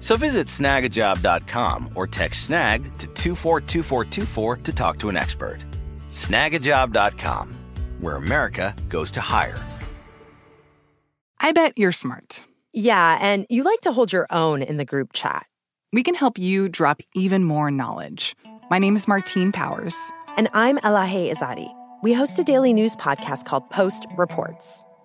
So 0.00 0.16
visit 0.16 0.46
snagajob.com 0.46 1.90
or 1.94 2.06
text 2.06 2.46
snag 2.46 2.84
to 2.98 3.06
242424 3.08 4.56
to 4.58 4.72
talk 4.72 4.98
to 4.98 5.08
an 5.08 5.16
expert. 5.16 5.58
Snagajob.com, 6.08 7.56
where 8.00 8.16
America 8.16 8.74
goes 8.88 9.10
to 9.12 9.20
hire. 9.20 9.58
I 11.40 11.52
bet 11.52 11.76
you're 11.76 11.92
smart. 11.92 12.42
Yeah, 12.72 13.18
and 13.20 13.46
you 13.48 13.62
like 13.62 13.80
to 13.82 13.92
hold 13.92 14.12
your 14.12 14.26
own 14.30 14.62
in 14.62 14.76
the 14.76 14.84
group 14.84 15.12
chat. 15.12 15.46
We 15.92 16.02
can 16.02 16.14
help 16.14 16.38
you 16.38 16.68
drop 16.68 17.00
even 17.14 17.44
more 17.44 17.70
knowledge. 17.70 18.34
My 18.70 18.78
name 18.78 18.96
is 18.96 19.08
Martine 19.08 19.52
Powers. 19.52 19.94
And 20.36 20.48
I'm 20.52 20.78
Elahe 20.78 21.32
Izadi. 21.32 21.72
We 22.02 22.12
host 22.12 22.38
a 22.38 22.44
daily 22.44 22.72
news 22.72 22.94
podcast 22.96 23.46
called 23.46 23.68
Post 23.70 24.06
Reports. 24.16 24.82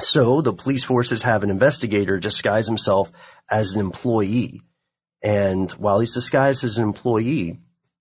So 0.00 0.40
the 0.40 0.52
police 0.52 0.84
forces 0.84 1.22
have 1.22 1.42
an 1.44 1.50
investigator 1.50 2.18
disguise 2.18 2.66
himself 2.66 3.12
as 3.50 3.74
an 3.74 3.80
employee. 3.80 4.62
And 5.22 5.70
while 5.72 6.00
he's 6.00 6.12
disguised 6.12 6.64
as 6.64 6.78
an 6.78 6.84
employee, 6.84 7.58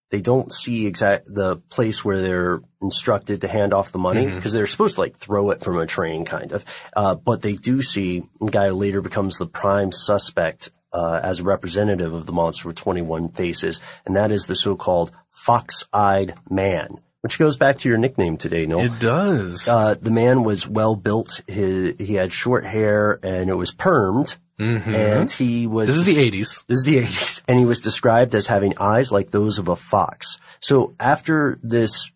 they 0.09 0.21
don't 0.21 0.51
see 0.51 0.85
exact 0.85 1.25
the 1.33 1.57
place 1.57 2.03
where 2.03 2.21
they're 2.21 2.61
instructed 2.81 3.41
to 3.41 3.47
hand 3.47 3.73
off 3.73 3.91
the 3.91 3.97
money 3.97 4.25
because 4.25 4.43
mm-hmm. 4.43 4.57
they're 4.57 4.67
supposed 4.67 4.95
to 4.95 5.01
like 5.01 5.17
throw 5.17 5.51
it 5.51 5.61
from 5.61 5.77
a 5.77 5.87
train 5.87 6.25
kind 6.25 6.51
of. 6.51 6.65
Uh, 6.95 7.15
but 7.15 7.41
they 7.41 7.53
do 7.53 7.81
see 7.81 8.23
a 8.41 8.45
guy 8.45 8.67
who 8.67 8.75
later 8.75 9.01
becomes 9.01 9.37
the 9.37 9.47
prime 9.47 9.91
suspect 9.91 10.71
uh, 10.91 11.19
as 11.23 11.39
a 11.39 11.43
representative 11.43 12.13
of 12.13 12.25
the 12.25 12.31
monster 12.31 12.67
with 12.67 12.77
21 12.77 13.29
faces, 13.29 13.81
and 14.05 14.15
that 14.15 14.31
is 14.31 14.45
the 14.45 14.55
so-called 14.55 15.11
fox-eyed 15.31 16.35
man 16.47 16.99
which 17.23 17.39
goes 17.39 17.55
back 17.55 17.77
to 17.77 17.87
your 17.87 17.97
nickname 17.97 18.35
today, 18.35 18.65
Noel. 18.65 18.81
It 18.81 18.99
does. 18.99 19.65
Uh, 19.65 19.95
the 19.95 20.11
man 20.11 20.43
was 20.43 20.67
well 20.67 20.97
built. 20.97 21.39
He, 21.47 21.93
he 21.93 22.15
had 22.15 22.33
short 22.33 22.65
hair 22.65 23.17
and 23.23 23.49
it 23.49 23.55
was 23.55 23.73
permed. 23.73 24.35
Mm-hmm. 24.59 24.93
And 24.93 25.31
he 25.31 25.65
was. 25.65 25.87
This 25.87 25.95
is 25.95 26.03
the 26.03 26.17
80s. 26.17 26.63
This 26.67 26.79
is 26.79 26.85
the 26.85 26.99
80s. 26.99 27.43
And 27.47 27.57
he 27.57 27.65
was 27.65 27.79
described 27.79 28.35
as 28.35 28.47
having 28.47 28.77
eyes 28.77 29.09
like 29.09 29.31
those 29.31 29.57
of 29.57 29.69
a 29.69 29.77
fox. 29.77 30.37
So 30.59 30.95
after 30.99 31.59
this 31.63 32.11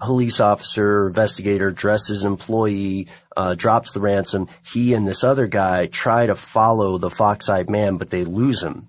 police 0.00 0.40
officer, 0.40 1.06
investigator, 1.06 1.68
an 1.68 2.26
employee, 2.26 3.06
uh, 3.36 3.54
drops 3.54 3.92
the 3.92 4.00
ransom, 4.00 4.48
he 4.66 4.92
and 4.94 5.06
this 5.06 5.22
other 5.22 5.46
guy 5.46 5.86
try 5.86 6.26
to 6.26 6.34
follow 6.34 6.98
the 6.98 7.10
fox-eyed 7.10 7.70
man, 7.70 7.96
but 7.96 8.10
they 8.10 8.24
lose 8.24 8.60
him. 8.60 8.88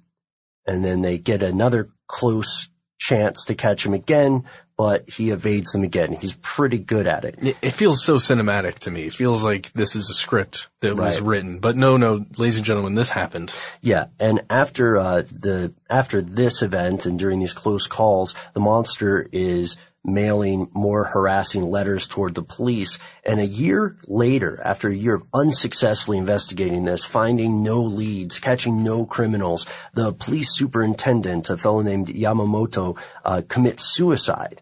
And 0.66 0.84
then 0.84 1.04
they 1.04 1.20
get 1.20 1.44
another 1.44 1.90
close 2.08 2.70
chance 3.04 3.46
to 3.46 3.56
catch 3.56 3.86
him 3.86 3.94
again, 3.94 4.46
but 4.78 5.10
he 5.10 5.30
evades 5.32 5.72
them 5.72 5.84
again. 5.84 6.14
He's 6.14 6.34
pretty 6.42 6.80
good 6.80 7.06
at 7.06 7.26
it. 7.26 7.58
It, 7.62 7.72
feels 7.72 8.04
so 8.04 8.16
cinematic 8.16 8.80
to 8.80 8.92
me. 8.92 9.04
It 9.04 9.14
feels 9.14 9.44
like 9.44 9.74
this 9.74 9.96
is 9.96 10.10
a 10.10 10.14
script 10.14 10.70
that 10.80 10.96
was 10.96 11.20
written. 11.20 11.60
But 11.60 11.76
no, 11.76 11.98
no, 11.98 12.26
ladies 12.38 12.56
and 12.56 12.66
gentlemen, 12.66 12.96
this 12.96 13.10
happened. 13.10 13.54
Yeah, 13.82 14.06
and 14.20 14.42
after 14.50 14.98
uh, 14.98 15.24
the 15.24 15.74
after 15.90 16.22
this 16.22 16.62
event 16.62 17.06
and 17.06 17.20
during 17.20 17.40
these 17.40 17.54
close 17.54 17.88
calls, 17.88 18.34
the 18.54 18.62
monster 18.62 19.28
is 19.32 19.78
mailing 20.04 20.70
more 20.74 21.06
harassing 21.06 21.70
letters 21.70 22.08
toward 22.08 22.36
the 22.36 22.44
police. 22.44 23.00
And 23.26 23.40
a 23.40 23.46
year 23.46 23.98
later, 24.08 24.60
after 24.63 24.89
a 24.89 24.96
year 24.96 25.16
of 25.16 25.24
unsuccessfully 25.34 26.18
investigating 26.18 26.86
this, 26.86 27.06
finding 27.06 27.63
no 27.63 27.82
leads, 27.82 28.39
catching 28.39 28.84
no 28.84 29.06
criminals, 29.06 29.66
the 29.94 30.13
police 30.13 30.54
superintendent, 30.54 31.50
a 31.50 31.58
fellow 31.58 31.82
named 31.82 32.08
Yamamoto, 32.08 32.98
uh, 33.24 33.42
commits 33.48 33.86
suicide. 33.86 34.62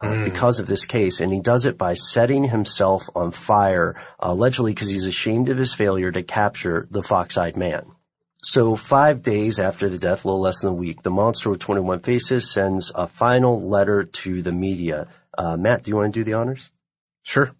Uh, 0.00 0.08
mm. 0.08 0.24
Because 0.24 0.58
of 0.58 0.66
this 0.66 0.86
case, 0.86 1.20
and 1.20 1.32
he 1.32 1.40
does 1.40 1.64
it 1.64 1.78
by 1.78 1.94
setting 1.94 2.44
himself 2.44 3.04
on 3.14 3.30
fire, 3.30 3.94
uh, 4.18 4.26
allegedly 4.32 4.72
because 4.72 4.88
he's 4.88 5.06
ashamed 5.06 5.48
of 5.48 5.56
his 5.56 5.72
failure 5.72 6.10
to 6.10 6.22
capture 6.22 6.86
the 6.90 7.02
fox-eyed 7.02 7.56
man. 7.56 7.93
So 8.46 8.76
five 8.76 9.22
days 9.22 9.58
after 9.58 9.88
the 9.88 9.98
death, 9.98 10.22
a 10.22 10.28
little 10.28 10.40
less 10.42 10.60
than 10.60 10.68
a 10.68 10.74
week, 10.74 11.02
the 11.02 11.10
monster 11.10 11.48
with 11.48 11.60
21 11.60 12.00
faces 12.00 12.52
sends 12.52 12.92
a 12.94 13.06
final 13.06 13.58
letter 13.62 14.04
to 14.04 14.42
the 14.42 14.52
media. 14.52 15.08
Uh, 15.36 15.56
Matt, 15.56 15.82
do 15.82 15.90
you 15.90 15.96
want 15.96 16.12
to 16.12 16.20
do 16.20 16.24
the 16.24 16.34
honors? 16.34 16.70
Sure. 17.22 17.54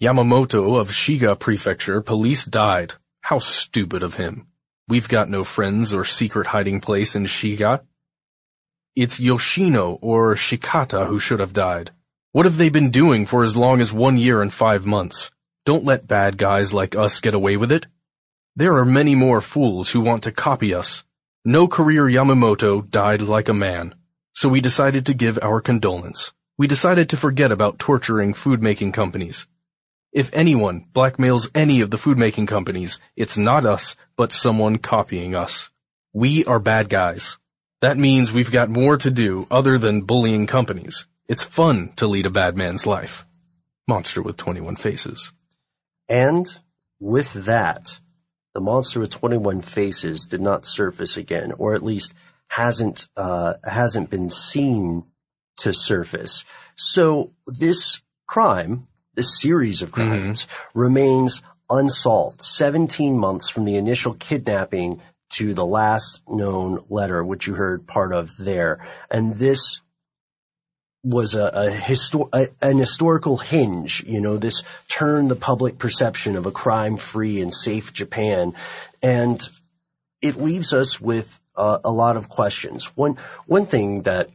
Yamamoto 0.00 0.78
of 0.78 0.90
Shiga 0.90 1.36
Prefecture, 1.36 2.02
police 2.02 2.44
died. 2.44 2.94
How 3.20 3.40
stupid 3.40 4.04
of 4.04 4.14
him. 4.14 4.46
We've 4.86 5.08
got 5.08 5.28
no 5.28 5.42
friends 5.42 5.92
or 5.92 6.04
secret 6.04 6.46
hiding 6.46 6.80
place 6.80 7.16
in 7.16 7.24
Shiga. 7.24 7.80
It's 8.94 9.18
Yoshino 9.18 9.98
or 10.00 10.36
Shikata 10.36 11.08
who 11.08 11.18
should 11.18 11.40
have 11.40 11.52
died. 11.52 11.90
What 12.30 12.46
have 12.46 12.58
they 12.58 12.68
been 12.68 12.90
doing 12.90 13.26
for 13.26 13.42
as 13.42 13.56
long 13.56 13.80
as 13.80 13.92
one 13.92 14.18
year 14.18 14.40
and 14.40 14.52
five 14.52 14.86
months? 14.86 15.32
Don't 15.64 15.84
let 15.84 16.06
bad 16.06 16.38
guys 16.38 16.72
like 16.72 16.94
us 16.94 17.20
get 17.20 17.34
away 17.34 17.56
with 17.56 17.72
it. 17.72 17.86
There 18.54 18.76
are 18.76 18.84
many 18.84 19.14
more 19.14 19.40
fools 19.40 19.90
who 19.90 20.02
want 20.02 20.24
to 20.24 20.32
copy 20.32 20.74
us. 20.74 21.04
No 21.42 21.66
career 21.66 22.04
Yamamoto 22.04 22.88
died 22.88 23.22
like 23.22 23.48
a 23.48 23.54
man. 23.54 23.94
So 24.34 24.50
we 24.50 24.60
decided 24.60 25.06
to 25.06 25.14
give 25.14 25.38
our 25.42 25.62
condolence. 25.62 26.32
We 26.58 26.66
decided 26.66 27.08
to 27.08 27.16
forget 27.16 27.50
about 27.50 27.78
torturing 27.78 28.34
food-making 28.34 28.92
companies. 28.92 29.46
If 30.12 30.30
anyone 30.34 30.84
blackmails 30.92 31.50
any 31.54 31.80
of 31.80 31.90
the 31.90 31.96
food-making 31.96 32.44
companies, 32.44 33.00
it's 33.16 33.38
not 33.38 33.64
us, 33.64 33.96
but 34.16 34.32
someone 34.32 34.76
copying 34.76 35.34
us. 35.34 35.70
We 36.12 36.44
are 36.44 36.58
bad 36.58 36.90
guys. 36.90 37.38
That 37.80 37.96
means 37.96 38.32
we've 38.32 38.52
got 38.52 38.68
more 38.68 38.98
to 38.98 39.10
do 39.10 39.46
other 39.50 39.78
than 39.78 40.02
bullying 40.02 40.46
companies. 40.46 41.06
It's 41.26 41.42
fun 41.42 41.94
to 41.96 42.06
lead 42.06 42.26
a 42.26 42.30
bad 42.30 42.54
man's 42.54 42.86
life. 42.86 43.24
Monster 43.88 44.20
with 44.20 44.36
21 44.36 44.76
faces. 44.76 45.32
And 46.06 46.46
with 47.00 47.32
that, 47.32 47.98
the 48.54 48.60
monster 48.60 49.00
with 49.00 49.10
21 49.10 49.62
faces 49.62 50.26
did 50.26 50.40
not 50.40 50.64
surface 50.64 51.16
again, 51.16 51.52
or 51.58 51.74
at 51.74 51.82
least 51.82 52.14
hasn't 52.48 53.08
uh, 53.16 53.54
hasn't 53.64 54.10
been 54.10 54.30
seen 54.30 55.04
to 55.58 55.72
surface. 55.72 56.44
So 56.76 57.32
this 57.46 58.02
crime, 58.26 58.88
this 59.14 59.40
series 59.40 59.82
of 59.82 59.92
mm-hmm. 59.92 60.08
crimes, 60.08 60.44
mm-hmm. 60.44 60.78
remains 60.78 61.42
unsolved. 61.70 62.42
17 62.42 63.18
months 63.18 63.48
from 63.48 63.64
the 63.64 63.76
initial 63.76 64.14
kidnapping 64.14 65.00
to 65.30 65.54
the 65.54 65.66
last 65.66 66.20
known 66.28 66.84
letter, 66.88 67.24
which 67.24 67.46
you 67.46 67.54
heard 67.54 67.86
part 67.86 68.12
of 68.12 68.30
there, 68.38 68.86
and 69.10 69.34
this 69.34 69.81
was 71.04 71.34
a, 71.34 71.46
a, 71.46 71.70
histor- 71.70 72.28
a, 72.32 72.48
an 72.64 72.78
historical 72.78 73.38
hinge, 73.38 74.04
you 74.06 74.20
know, 74.20 74.36
this 74.36 74.62
turned 74.88 75.30
the 75.30 75.36
public 75.36 75.78
perception 75.78 76.36
of 76.36 76.46
a 76.46 76.52
crime-free 76.52 77.40
and 77.40 77.52
safe 77.52 77.92
Japan. 77.92 78.52
And 79.02 79.42
it 80.20 80.36
leaves 80.36 80.72
us 80.72 81.00
with 81.00 81.40
uh, 81.56 81.78
a 81.84 81.90
lot 81.90 82.16
of 82.16 82.28
questions. 82.28 82.96
One, 82.96 83.16
one 83.46 83.66
thing 83.66 84.02
that 84.02 84.30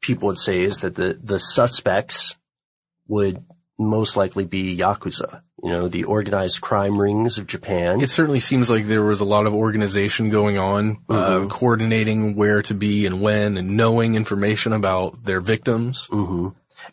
people 0.00 0.26
would 0.26 0.38
say 0.38 0.60
is 0.60 0.78
that 0.78 0.94
the, 0.94 1.18
the 1.22 1.38
suspects 1.38 2.36
would 3.08 3.42
most 3.78 4.16
likely 4.16 4.44
be 4.44 4.76
Yakuza 4.76 5.42
you 5.64 5.70
know, 5.70 5.88
the 5.88 6.04
organized 6.04 6.60
crime 6.60 7.00
rings 7.00 7.38
of 7.38 7.46
Japan. 7.46 8.02
It 8.02 8.10
certainly 8.10 8.38
seems 8.38 8.68
like 8.68 8.86
there 8.86 9.02
was 9.02 9.20
a 9.20 9.24
lot 9.24 9.46
of 9.46 9.54
organization 9.54 10.28
going 10.28 10.58
on, 10.58 10.98
uh, 11.08 11.14
mm-hmm. 11.14 11.46
uh, 11.46 11.48
coordinating 11.48 12.36
where 12.36 12.60
to 12.60 12.74
be 12.74 13.06
and 13.06 13.22
when 13.22 13.56
and 13.56 13.74
knowing 13.74 14.14
information 14.14 14.74
about 14.74 15.24
their 15.24 15.40
victims. 15.40 16.06
Mm-hmm. 16.10 16.48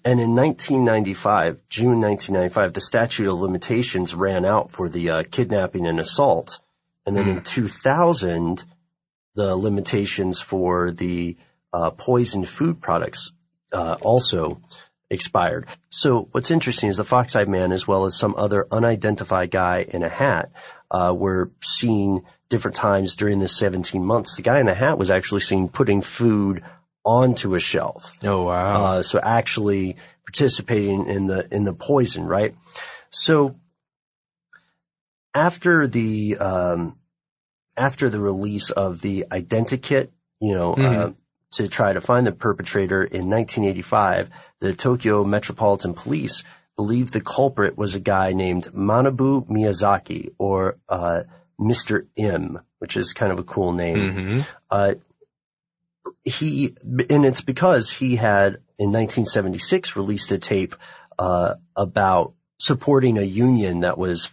And 0.06 0.22
in 0.22 0.36
1995, 0.36 1.68
June 1.68 2.00
1995, 2.00 2.72
the 2.72 2.80
statute 2.80 3.28
of 3.28 3.40
limitations 3.40 4.16
ran 4.16 4.46
out 4.46 4.72
for 4.72 4.88
the 4.88 5.10
uh, 5.10 5.24
kidnapping 5.30 5.86
and 5.86 6.00
assault. 6.00 6.62
And 7.06 7.18
then 7.18 7.26
mm. 7.26 7.38
in 7.38 7.42
2000, 7.44 8.64
the 9.36 9.54
limitations 9.58 10.40
for 10.40 10.92
the 10.92 11.36
uh, 11.74 11.90
poisoned 11.90 12.48
food 12.48 12.80
products 12.80 13.34
uh, 13.74 13.98
also 14.02 14.62
expired. 15.12 15.68
So 15.90 16.30
what's 16.32 16.50
interesting 16.50 16.90
is 16.90 16.98
the 16.98 17.04
fox-eyed 17.04 17.50
man, 17.50 17.72
as 17.72 17.88
well 17.88 18.06
as 18.06 18.18
some 18.18 18.34
other 18.36 18.66
unidentified 18.72 19.52
guy 19.52 19.86
in 19.88 20.02
a 20.02 20.10
hat, 20.10 20.52
uh, 20.90 21.14
were 21.16 21.52
seen 21.62 22.24
different 22.50 22.76
times 22.76 23.16
during 23.16 23.40
the 23.40 23.48
17 23.48 24.04
months. 24.04 24.36
The 24.36 24.42
guy 24.42 24.60
in 24.60 24.66
the 24.66 24.74
hat 24.74 24.98
was 24.98 25.12
actually 25.12 25.42
seen 25.42 25.70
putting 25.70 26.02
food 26.02 26.64
onto 27.06 27.56
a 27.56 27.60
shelf. 27.60 28.14
Oh 28.24 28.44
wow! 28.44 28.84
Uh, 28.84 29.04
so 29.04 29.20
actually 29.22 29.98
participating 30.26 31.08
in 31.08 31.28
the 31.28 31.48
in 31.52 31.64
the 31.64 31.74
poison, 31.74 32.26
right? 32.26 32.56
So 33.10 33.56
after 35.34 35.88
the 35.88 36.38
um, 36.38 37.00
after 37.78 38.10
the 38.10 38.20
release 38.20 38.70
of 38.70 39.02
the 39.02 39.26
identikit, 39.32 40.10
you 40.40 40.54
know, 40.54 40.74
uh, 40.74 41.12
to 41.52 41.68
try 41.68 41.94
to 41.94 42.02
find 42.02 42.26
the 42.26 42.32
perpetrator 42.32 43.04
in 43.04 43.30
1985, 43.30 44.30
the 44.60 44.74
Tokyo 44.74 45.24
Metropolitan 45.24 45.94
Police 45.94 46.44
believed 46.76 47.14
the 47.14 47.22
culprit 47.22 47.78
was 47.78 47.94
a 47.94 48.00
guy 48.00 48.34
named 48.34 48.66
Manabu 48.74 49.48
Miyazaki 49.48 50.34
or 50.38 50.78
uh, 50.90 51.24
Mr. 51.60 52.08
M, 52.18 52.60
which 52.80 52.98
is 52.98 53.14
kind 53.14 53.32
of 53.32 53.40
a 53.40 53.44
cool 53.44 53.74
name. 53.74 54.44
Uh, 54.70 54.96
he, 56.24 56.76
and 57.10 57.26
it's 57.26 57.42
because 57.42 57.92
he 57.92 58.16
had 58.16 58.56
in 58.80 58.92
1976 58.92 59.96
released 59.96 60.32
a 60.32 60.40
tape 60.40 60.76
uh, 61.20 61.56
about 61.76 62.34
supporting 62.60 63.18
a 63.18 63.24
union 63.24 63.82
that 63.82 63.98
was 63.98 64.30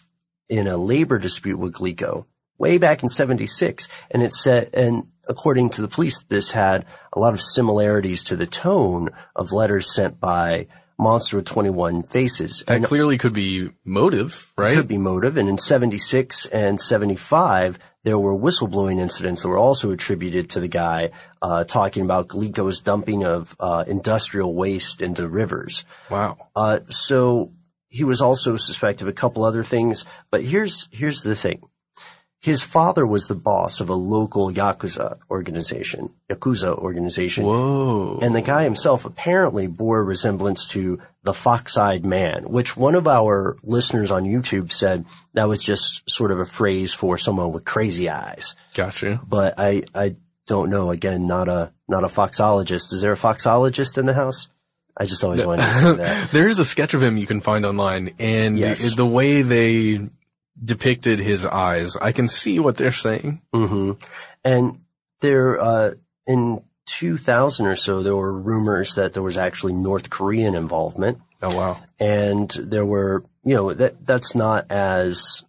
in 0.49 0.67
a 0.67 0.77
labor 0.77 1.19
dispute 1.19 1.59
with 1.59 1.75
Glico 1.75 2.27
way 2.57 2.79
back 2.79 3.03
in 3.03 3.09
76. 3.09 3.89
And 4.11 4.23
it 4.23 4.33
said, 4.33 4.71
and 4.75 5.09
according 5.29 5.71
to 5.71 5.83
the 5.83 5.89
police, 5.89 6.23
this 6.25 6.53
had 6.53 6.85
a 7.13 7.19
lot 7.19 7.35
of 7.35 7.41
similarities 7.41 8.23
to 8.25 8.37
the 8.37 8.47
tone 8.47 9.11
of 9.37 9.53
letters 9.53 9.95
sent 9.95 10.19
by 10.19 10.67
Monster 10.99 11.37
with 11.37 11.47
21 11.47 12.03
Faces. 12.03 12.65
That 12.67 12.77
And 12.77 12.85
clearly 12.85 13.19
could 13.19 13.33
be 13.33 13.71
motive, 13.85 14.53
right? 14.57 14.73
could 14.73 14.89
be 14.89 14.99
motive. 14.99 15.37
And 15.37 15.49
in 15.49 15.57
76 15.57 16.47
and 16.47 16.81
75, 16.81 17.79
there 18.03 18.19
were 18.19 18.37
whistleblowing 18.37 18.99
incidents 18.99 19.43
that 19.43 19.49
were 19.49 19.59
also 19.59 19.93
attributed 19.93 20.51
to 20.51 20.61
the 20.61 20.67
guy, 20.69 21.11
uh, 21.41 21.63
talking 21.65 22.05
about 22.05 22.27
Glico's 22.27 22.81
dumping 22.81 23.25
of, 23.25 23.55
uh, 23.61 23.85
industrial 23.87 24.55
waste 24.55 25.01
into 25.01 25.29
rivers. 25.29 25.85
Wow. 26.11 26.37
Uh, 26.57 26.81
so 26.89 27.53
he 27.89 28.03
was 28.03 28.21
also 28.21 28.57
suspected 28.57 29.05
of 29.05 29.09
a 29.09 29.13
couple 29.13 29.45
other 29.45 29.63
things, 29.63 30.05
but 30.33 30.43
here's, 30.43 30.89
here's 30.91 31.23
the 31.23 31.37
thing. 31.37 31.63
His 32.41 32.63
father 32.63 33.05
was 33.05 33.27
the 33.27 33.35
boss 33.35 33.81
of 33.81 33.89
a 33.89 33.95
local 33.95 34.51
Yakuza 34.53 35.19
organization, 35.29 36.15
Yakuza 36.31 36.77
organization. 36.77 37.45
Whoa. 37.45 38.21
And 38.23 38.33
the 38.35 38.43
guy 38.43 38.63
himself 38.63 39.05
apparently 39.05 39.67
bore 39.67 39.99
a 39.99 40.05
resemblance 40.05 40.69
to 40.69 41.01
the 41.25 41.33
fox-eyed 41.35 42.05
man, 42.07 42.45
which 42.45 42.77
one 42.77 42.95
of 42.95 43.09
our 43.09 43.57
listeners 43.65 44.13
on 44.13 44.23
YouTube 44.25 44.71
said 44.71 45.05
that 45.35 45.49
was 45.49 45.63
just 45.63 46.09
sort 46.09 46.31
of 46.31 46.39
a 46.39 46.45
phrase 46.47 46.93
for 46.95 47.19
someone 47.19 47.51
with 47.53 47.65
crazy 47.65 48.09
eyes. 48.09 48.55
Gotcha. 48.73 49.21
But 49.27 49.55
I, 49.59 49.83
I 49.93 50.15
don't 50.47 50.71
know. 50.71 50.91
Again, 50.93 51.27
not 51.27 51.49
a, 51.49 51.73
not 51.89 52.05
a 52.05 52.09
foxologist. 52.09 52.93
Is 52.93 53.01
there 53.03 53.13
a 53.13 53.17
foxologist 53.17 53.99
in 53.99 54.07
the 54.07 54.15
house? 54.15 54.49
I 54.97 55.07
just 55.07 55.23
always 55.25 55.45
wanted 55.45 55.63
to 55.63 55.69
say 55.73 55.93
that. 55.97 56.31
There's 56.33 56.59
a 56.59 56.65
sketch 56.65 56.95
of 56.95 57.03
him 57.03 57.17
you 57.17 57.27
can 57.27 57.41
find 57.41 57.65
online, 57.67 58.15
and 58.19 58.57
Yes. 58.59 58.95
the 58.97 59.07
way 59.07 59.43
they 59.43 60.09
depicted 60.63 61.19
his 61.19 61.45
eyes, 61.45 61.97
I 61.97 62.13
can 62.13 62.29
see 62.29 62.59
what 62.59 62.77
they're 62.77 62.93
saying. 62.93 63.43
hmm 63.53 63.93
And 64.45 64.81
there, 65.21 65.61
uh, 65.61 65.91
in 66.27 66.63
2000 66.87 67.67
or 67.67 67.77
so, 67.77 68.03
there 68.03 68.17
were 68.17 68.37
rumors 68.37 68.95
that 68.95 69.13
there 69.13 69.23
was 69.23 69.37
actually 69.37 69.75
North 69.75 70.11
Korean 70.11 70.55
involvement. 70.55 71.21
Oh 71.43 71.57
wow. 71.57 71.81
And 72.01 72.51
there 72.51 72.87
were, 72.87 73.25
you 73.45 73.55
know, 73.55 73.73
that, 73.73 74.05
that's 74.07 74.35
not 74.35 74.71
as 74.71 75.45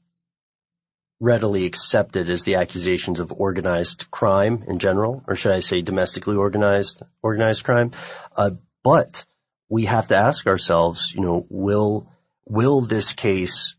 readily 1.20 1.66
accepted 1.66 2.30
as 2.30 2.44
the 2.44 2.56
accusations 2.56 3.20
of 3.20 3.32
organized 3.32 4.10
crime 4.12 4.64
in 4.68 4.80
general, 4.80 5.24
or 5.28 5.36
should 5.36 5.52
I 5.52 5.60
say 5.60 5.82
domestically 5.82 6.36
organized, 6.36 7.02
organized 7.22 7.64
crime. 7.64 7.92
Uh, 8.36 8.52
but 8.84 9.26
we 9.68 9.86
have 9.86 10.08
to 10.08 10.16
ask 10.16 10.48
ourselves, 10.48 11.14
you 11.14 11.22
know, 11.22 11.46
will, 11.50 12.10
will 12.46 12.82
this 12.82 13.14
case 13.14 13.76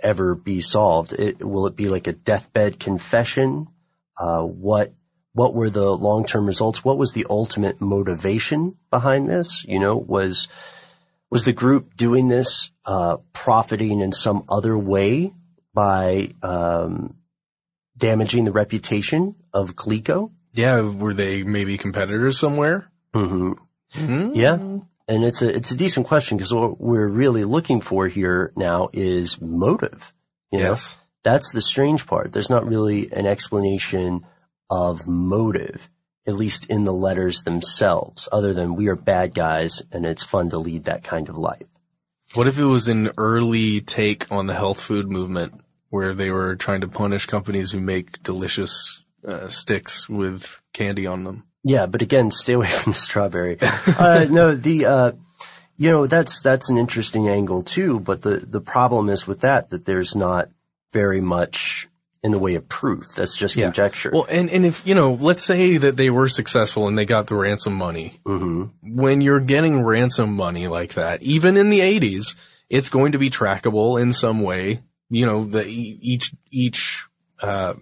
ever 0.00 0.34
be 0.34 0.60
solved? 0.60 1.12
It, 1.12 1.42
will 1.44 1.66
it 1.66 1.76
be 1.76 1.88
like 1.88 2.06
a 2.06 2.12
deathbed 2.12 2.78
confession? 2.78 3.68
Uh, 4.18 4.42
what, 4.42 4.92
what 5.32 5.54
were 5.54 5.70
the 5.70 5.90
long-term 5.90 6.46
results? 6.46 6.84
What 6.84 6.98
was 6.98 7.12
the 7.12 7.26
ultimate 7.30 7.80
motivation 7.80 8.76
behind 8.90 9.28
this? 9.28 9.64
You 9.66 9.78
know, 9.78 9.96
was, 9.96 10.48
was 11.30 11.44
the 11.44 11.52
group 11.52 11.96
doing 11.96 12.28
this, 12.28 12.70
uh, 12.84 13.18
profiting 13.32 14.00
in 14.00 14.12
some 14.12 14.44
other 14.48 14.76
way 14.76 15.32
by, 15.74 16.30
um, 16.42 17.16
damaging 17.96 18.44
the 18.44 18.52
reputation 18.52 19.34
of 19.52 19.76
Glico? 19.76 20.32
Yeah, 20.54 20.80
were 20.80 21.14
they 21.14 21.42
maybe 21.42 21.78
competitors 21.78 22.38
somewhere? 22.38 22.90
hmm 23.14 23.52
Hmm? 23.92 24.32
Yeah. 24.34 24.78
And 25.08 25.24
it's 25.24 25.40
a, 25.40 25.48
it's 25.54 25.70
a 25.70 25.76
decent 25.76 26.06
question 26.06 26.36
because 26.36 26.52
what 26.52 26.78
we're 26.80 27.08
really 27.08 27.44
looking 27.44 27.80
for 27.80 28.06
here 28.08 28.52
now 28.56 28.90
is 28.92 29.40
motive. 29.40 30.12
You 30.52 30.58
know, 30.58 30.70
Yes. 30.70 30.96
that's 31.24 31.50
the 31.52 31.62
strange 31.62 32.06
part. 32.06 32.32
There's 32.32 32.50
not 32.50 32.66
really 32.66 33.10
an 33.12 33.24
explanation 33.26 34.26
of 34.70 35.06
motive, 35.06 35.88
at 36.26 36.34
least 36.34 36.66
in 36.66 36.84
the 36.84 36.92
letters 36.92 37.42
themselves, 37.44 38.28
other 38.30 38.52
than 38.52 38.74
we 38.74 38.88
are 38.88 38.96
bad 38.96 39.32
guys 39.34 39.82
and 39.90 40.04
it's 40.04 40.22
fun 40.22 40.50
to 40.50 40.58
lead 40.58 40.84
that 40.84 41.02
kind 41.04 41.30
of 41.30 41.38
life. 41.38 41.66
What 42.34 42.46
if 42.46 42.58
it 42.58 42.64
was 42.64 42.88
an 42.88 43.10
early 43.16 43.80
take 43.80 44.30
on 44.30 44.46
the 44.46 44.54
health 44.54 44.78
food 44.80 45.10
movement 45.10 45.54
where 45.88 46.12
they 46.12 46.30
were 46.30 46.54
trying 46.54 46.82
to 46.82 46.88
punish 46.88 47.24
companies 47.24 47.70
who 47.70 47.80
make 47.80 48.22
delicious 48.22 49.02
uh, 49.26 49.48
sticks 49.48 50.06
with 50.06 50.60
candy 50.74 51.06
on 51.06 51.24
them? 51.24 51.44
Yeah, 51.64 51.86
but 51.86 52.02
again, 52.02 52.30
stay 52.30 52.54
away 52.54 52.68
from 52.70 52.92
the 52.92 52.98
strawberry. 52.98 53.58
uh, 53.98 54.26
no, 54.30 54.54
the, 54.54 54.86
uh, 54.86 55.12
you 55.76 55.90
know, 55.90 56.06
that's, 56.06 56.42
that's 56.42 56.70
an 56.70 56.78
interesting 56.78 57.28
angle 57.28 57.62
too, 57.62 58.00
but 58.00 58.22
the, 58.22 58.38
the 58.38 58.60
problem 58.60 59.08
is 59.08 59.26
with 59.26 59.40
that, 59.40 59.70
that 59.70 59.84
there's 59.84 60.16
not 60.16 60.50
very 60.92 61.20
much 61.20 61.88
in 62.22 62.32
the 62.32 62.38
way 62.38 62.56
of 62.56 62.68
proof. 62.68 63.04
That's 63.14 63.36
just 63.36 63.54
conjecture. 63.54 64.10
Well, 64.12 64.26
and, 64.28 64.50
and 64.50 64.66
if, 64.66 64.84
you 64.86 64.94
know, 64.94 65.12
let's 65.12 65.42
say 65.42 65.76
that 65.76 65.96
they 65.96 66.10
were 66.10 66.28
successful 66.28 66.88
and 66.88 66.98
they 66.98 67.04
got 67.04 67.28
the 67.28 67.36
ransom 67.36 67.74
money. 67.74 68.20
hmm 68.26 68.64
When 68.82 69.20
you're 69.20 69.40
getting 69.40 69.84
ransom 69.84 70.34
money 70.34 70.66
like 70.66 70.94
that, 70.94 71.22
even 71.22 71.56
in 71.56 71.70
the 71.70 71.80
80s, 71.80 72.34
it's 72.68 72.88
going 72.88 73.12
to 73.12 73.18
be 73.18 73.30
trackable 73.30 74.00
in 74.00 74.12
some 74.12 74.40
way. 74.40 74.82
You 75.10 75.26
know, 75.26 75.44
the, 75.44 75.64
each, 75.64 76.34
each, 76.50 77.06
uh, 77.40 77.74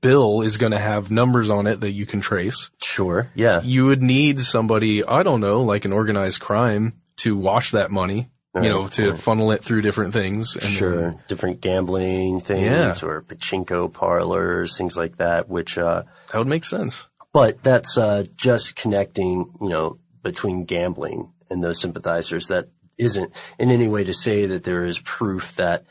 bill 0.00 0.42
is 0.42 0.56
going 0.56 0.72
to 0.72 0.78
have 0.78 1.10
numbers 1.10 1.50
on 1.50 1.66
it 1.66 1.80
that 1.80 1.90
you 1.92 2.06
can 2.06 2.20
trace. 2.20 2.70
Sure. 2.82 3.30
Yeah. 3.34 3.60
You 3.62 3.86
would 3.86 4.02
need 4.02 4.40
somebody, 4.40 5.04
I 5.04 5.22
don't 5.22 5.40
know, 5.40 5.62
like 5.62 5.84
an 5.84 5.92
organized 5.92 6.40
crime 6.40 7.00
to 7.18 7.36
wash 7.36 7.72
that 7.72 7.90
money, 7.90 8.28
you 8.54 8.62
know, 8.62 8.88
to 8.88 9.10
right. 9.10 9.18
funnel 9.18 9.50
it 9.52 9.62
through 9.64 9.82
different 9.82 10.12
things. 10.12 10.54
And 10.54 10.64
Sure. 10.64 11.14
Different 11.28 11.60
gambling 11.60 12.40
things 12.40 12.62
Yeah. 13.02 13.08
or 13.08 13.22
pachinko 13.22 13.92
parlors, 13.92 14.76
things 14.76 14.96
like 14.96 15.18
that, 15.18 15.48
which, 15.48 15.76
uh, 15.78 16.04
That 16.32 16.38
would 16.38 16.46
make 16.48 16.64
sense. 16.64 17.08
but 17.32 17.62
that's, 17.62 17.96
uh, 17.98 18.24
just 18.36 18.76
connecting, 18.76 19.52
you 19.60 19.68
know, 19.68 19.98
between 20.22 20.64
gambling 20.64 21.32
and 21.50 21.62
those 21.62 21.80
sympathizers. 21.80 22.48
That 22.48 22.68
isn't 22.98 23.32
in 23.58 23.70
any 23.70 23.86
way 23.88 24.02
to 24.04 24.12
say 24.12 24.46
that 24.46 24.64
there 24.64 24.84
is 24.84 24.98
proof 24.98 25.54
that 25.56 25.84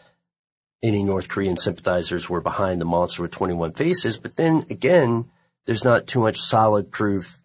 any 0.83 1.03
North 1.03 1.27
Korean 1.27 1.57
sympathizers 1.57 2.29
were 2.29 2.41
behind 2.41 2.79
the 2.81 2.85
monster 2.85 3.23
with 3.23 3.31
21 3.31 3.73
faces. 3.73 4.17
But 4.17 4.35
then 4.35 4.65
again, 4.69 5.25
there's 5.65 5.83
not 5.83 6.07
too 6.07 6.19
much 6.19 6.39
solid 6.39 6.91
proof 6.91 7.41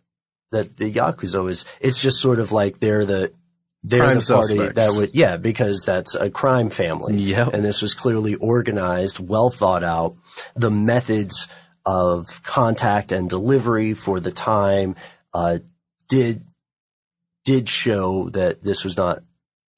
that 0.51 0.77
the 0.77 0.93
Yakuza 0.93 1.51
is, 1.51 1.65
it's 1.81 2.01
just 2.01 2.21
sort 2.21 2.39
of 2.39 2.53
like 2.53 2.79
they're 2.79 3.07
the, 3.07 3.33
they're 3.83 4.01
Crime 4.01 4.19
the 4.19 4.35
party 4.35 4.49
suspects. 4.57 4.75
that 4.77 4.95
would, 4.95 5.15
yeah, 5.15 5.37
because 5.39 5.83
that's 5.85 6.15
a 6.15 6.31
crime 6.31 6.71
family. 6.71 7.17
Yep. 7.17 7.53
And 7.53 7.65
this 7.65 7.83
was 7.83 7.95
clearly 7.95 8.37
organized, 8.37 9.19
well 9.19 9.51
thought 9.51 9.83
out. 9.83 10.17
The 10.55 10.71
methods 10.71 11.49
of 11.85 12.43
contact 12.45 13.11
and 13.11 13.29
delivery 13.29 13.95
for 13.95 14.21
the 14.21 14.31
time, 14.31 14.95
uh, 15.35 15.59
did, 16.09 16.45
did 17.45 17.69
show 17.69 18.29
that 18.29 18.63
this 18.63 18.85
was 18.85 18.97
not 18.97 19.25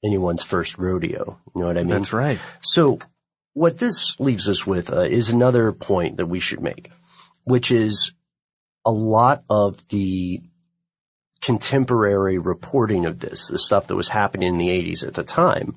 anyone's 0.03 0.43
first 0.43 0.77
rodeo. 0.77 1.39
You 1.55 1.61
know 1.61 1.67
what 1.67 1.77
I 1.77 1.83
mean? 1.83 1.89
That's 1.89 2.13
right. 2.13 2.37
So 2.61 2.99
what 3.55 3.77
this 3.77 4.19
leaves 4.19 4.49
us 4.49 4.67
with 4.67 4.91
uh, 4.91 4.99
is 4.99 5.29
another 5.29 5.71
point 5.71 6.17
that 6.17 6.25
we 6.25 6.41
should 6.41 6.61
make, 6.61 6.91
which 7.45 7.71
is 7.71 8.11
a 8.85 8.91
lot 8.91 9.43
of 9.49 9.87
the 9.87 10.41
contemporary 11.41 12.37
reporting 12.37 13.05
of 13.05 13.19
this, 13.19 13.47
the 13.47 13.57
stuff 13.57 13.87
that 13.87 13.95
was 13.95 14.09
happening 14.09 14.49
in 14.49 14.57
the 14.57 14.67
80s 14.67 15.07
at 15.07 15.13
the 15.13 15.23
time, 15.23 15.75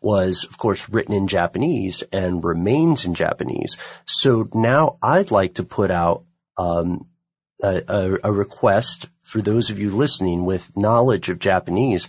was 0.00 0.44
of 0.44 0.58
course 0.58 0.88
written 0.88 1.14
in 1.14 1.28
Japanese 1.28 2.02
and 2.12 2.42
remains 2.42 3.04
in 3.04 3.14
Japanese. 3.14 3.76
So 4.06 4.48
now 4.52 4.98
I'd 5.00 5.30
like 5.30 5.54
to 5.54 5.62
put 5.62 5.92
out 5.92 6.24
um, 6.58 7.06
a, 7.62 7.82
a, 7.86 8.18
a 8.24 8.32
request 8.32 9.08
for 9.22 9.40
those 9.40 9.70
of 9.70 9.78
you 9.78 9.90
listening 9.90 10.44
with 10.44 10.76
knowledge 10.76 11.28
of 11.28 11.38
Japanese 11.38 12.08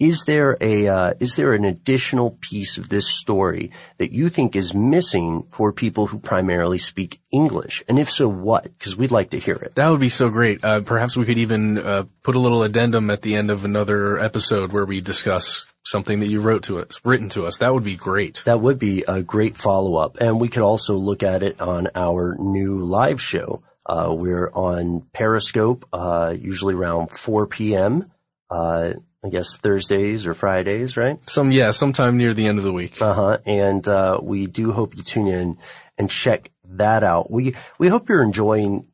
is 0.00 0.24
there 0.24 0.56
a 0.60 0.88
uh, 0.88 1.14
is 1.20 1.36
there 1.36 1.52
an 1.52 1.66
additional 1.66 2.30
piece 2.40 2.78
of 2.78 2.88
this 2.88 3.06
story 3.06 3.70
that 3.98 4.12
you 4.12 4.30
think 4.30 4.56
is 4.56 4.72
missing 4.74 5.46
for 5.50 5.72
people 5.72 6.06
who 6.06 6.18
primarily 6.18 6.78
speak 6.78 7.20
English? 7.30 7.84
And 7.86 7.98
if 7.98 8.10
so, 8.10 8.26
what? 8.26 8.64
Because 8.64 8.96
we'd 8.96 9.12
like 9.12 9.30
to 9.30 9.38
hear 9.38 9.56
it. 9.56 9.74
That 9.74 9.90
would 9.90 10.00
be 10.00 10.08
so 10.08 10.30
great. 10.30 10.64
Uh, 10.64 10.80
perhaps 10.80 11.16
we 11.16 11.26
could 11.26 11.38
even 11.38 11.78
uh, 11.78 12.04
put 12.22 12.34
a 12.34 12.40
little 12.40 12.62
addendum 12.62 13.10
at 13.10 13.20
the 13.20 13.36
end 13.36 13.50
of 13.50 13.66
another 13.66 14.18
episode 14.18 14.72
where 14.72 14.86
we 14.86 15.02
discuss 15.02 15.66
something 15.84 16.20
that 16.20 16.28
you 16.28 16.40
wrote 16.40 16.64
to 16.64 16.80
us, 16.80 17.00
written 17.04 17.28
to 17.30 17.46
us. 17.46 17.58
That 17.58 17.74
would 17.74 17.84
be 17.84 17.96
great. 17.96 18.42
That 18.46 18.60
would 18.60 18.78
be 18.78 19.04
a 19.06 19.22
great 19.22 19.56
follow 19.56 19.96
up, 19.96 20.16
and 20.18 20.40
we 20.40 20.48
could 20.48 20.62
also 20.62 20.94
look 20.94 21.22
at 21.22 21.42
it 21.42 21.60
on 21.60 21.88
our 21.94 22.36
new 22.38 22.78
live 22.78 23.20
show. 23.20 23.62
Uh, 23.84 24.14
we're 24.16 24.50
on 24.50 25.06
Periscope, 25.12 25.84
uh, 25.92 26.34
usually 26.38 26.74
around 26.74 27.10
4 27.10 27.46
p.m. 27.48 28.10
Uh, 28.50 28.94
I 29.24 29.28
guess 29.28 29.56
Thursdays 29.58 30.26
or 30.26 30.34
Fridays, 30.34 30.96
right? 30.96 31.18
Some, 31.28 31.52
yeah, 31.52 31.72
sometime 31.72 32.16
near 32.16 32.32
the 32.32 32.46
end 32.46 32.58
of 32.58 32.64
the 32.64 32.72
week. 32.72 33.00
Uh 33.02 33.12
huh. 33.14 33.38
And, 33.44 33.86
uh, 33.86 34.18
we 34.22 34.46
do 34.46 34.72
hope 34.72 34.96
you 34.96 35.02
tune 35.02 35.26
in 35.26 35.58
and 35.98 36.08
check 36.10 36.50
that 36.64 37.02
out. 37.02 37.30
We, 37.30 37.54
we 37.78 37.88
hope 37.88 38.08
you're 38.08 38.22
enjoying 38.22 38.86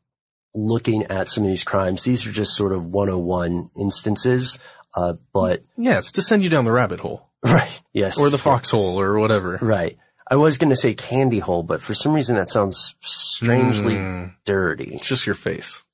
looking 0.54 1.04
at 1.04 1.28
some 1.28 1.44
of 1.44 1.48
these 1.50 1.62
crimes. 1.64 2.02
These 2.02 2.26
are 2.26 2.32
just 2.32 2.56
sort 2.56 2.72
of 2.72 2.86
101 2.86 3.70
instances, 3.78 4.58
uh, 4.96 5.14
but. 5.32 5.62
Yeah, 5.76 5.98
it's 5.98 6.12
to 6.12 6.22
send 6.22 6.42
you 6.42 6.48
down 6.48 6.64
the 6.64 6.72
rabbit 6.72 7.00
hole. 7.00 7.22
Right. 7.44 7.80
Yes. 7.92 8.18
Or 8.18 8.28
the 8.28 8.38
foxhole 8.38 8.98
or 8.98 9.18
whatever. 9.20 9.58
Right. 9.62 9.96
I 10.28 10.34
was 10.34 10.58
going 10.58 10.70
to 10.70 10.76
say 10.76 10.94
candy 10.94 11.38
hole, 11.38 11.62
but 11.62 11.80
for 11.80 11.94
some 11.94 12.12
reason 12.12 12.34
that 12.34 12.48
sounds 12.48 12.96
strangely 13.00 13.94
Mm. 13.94 14.34
dirty. 14.44 14.92
It's 14.94 15.06
just 15.06 15.26
your 15.26 15.36
face. 15.36 15.84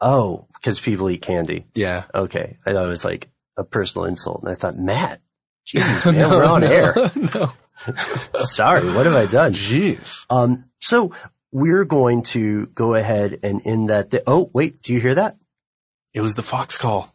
Oh, 0.00 0.46
because 0.54 0.80
people 0.80 1.10
eat 1.10 1.22
candy. 1.22 1.66
Yeah. 1.74 2.04
Okay. 2.14 2.58
I 2.64 2.72
thought 2.72 2.86
it 2.86 2.88
was 2.88 3.04
like 3.04 3.28
a 3.56 3.64
personal 3.64 4.06
insult. 4.06 4.42
And 4.42 4.50
I 4.50 4.54
thought, 4.54 4.76
Matt, 4.76 5.20
Jesus, 5.64 6.04
man, 6.06 6.30
we're 6.30 6.44
on 6.44 6.64
air. 6.64 6.94
no. 7.34 7.52
Sorry, 8.34 8.92
what 8.92 9.06
have 9.06 9.14
I 9.14 9.26
done? 9.26 9.52
Jeez. 9.52 10.26
Um, 10.28 10.66
so 10.78 11.12
we're 11.52 11.84
going 11.84 12.22
to 12.22 12.66
go 12.66 12.94
ahead 12.94 13.40
and 13.42 13.60
in 13.62 13.86
that, 13.86 14.10
th- 14.10 14.22
oh, 14.26 14.50
wait, 14.52 14.82
do 14.82 14.92
you 14.92 15.00
hear 15.00 15.14
that? 15.14 15.36
It 16.12 16.20
was 16.20 16.34
the 16.34 16.42
fox 16.42 16.76
call. 16.76 17.14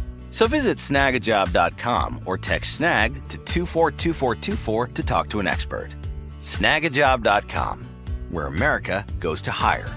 So 0.31 0.47
visit 0.47 0.77
snagajob.com 0.77 2.21
or 2.25 2.37
text 2.37 2.73
snag 2.75 3.13
to 3.29 3.37
242424 3.37 4.87
to 4.87 5.03
talk 5.03 5.29
to 5.29 5.39
an 5.39 5.47
expert. 5.47 5.89
Snagajob.com, 6.39 7.85
where 8.29 8.47
America 8.47 9.05
goes 9.19 9.43
to 9.43 9.51
hire. 9.51 9.89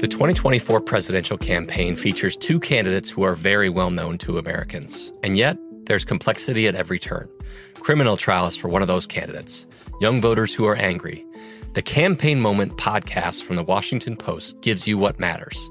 The 0.00 0.08
2024 0.08 0.80
presidential 0.80 1.36
campaign 1.36 1.94
features 1.94 2.34
two 2.34 2.58
candidates 2.58 3.10
who 3.10 3.22
are 3.22 3.34
very 3.34 3.68
well 3.68 3.90
known 3.90 4.16
to 4.18 4.38
Americans. 4.38 5.12
And 5.22 5.36
yet, 5.36 5.58
there's 5.84 6.06
complexity 6.06 6.66
at 6.68 6.74
every 6.74 6.98
turn. 6.98 7.28
Criminal 7.74 8.16
trials 8.16 8.56
for 8.56 8.68
one 8.68 8.80
of 8.80 8.88
those 8.88 9.06
candidates, 9.06 9.66
young 10.00 10.22
voters 10.22 10.54
who 10.54 10.64
are 10.64 10.76
angry. 10.76 11.26
The 11.74 11.82
Campaign 11.82 12.40
Moment 12.40 12.78
podcast 12.78 13.42
from 13.42 13.56
the 13.56 13.62
Washington 13.62 14.16
Post 14.16 14.62
gives 14.62 14.88
you 14.88 14.96
what 14.96 15.20
matters. 15.20 15.70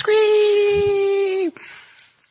Scream! 0.00 1.52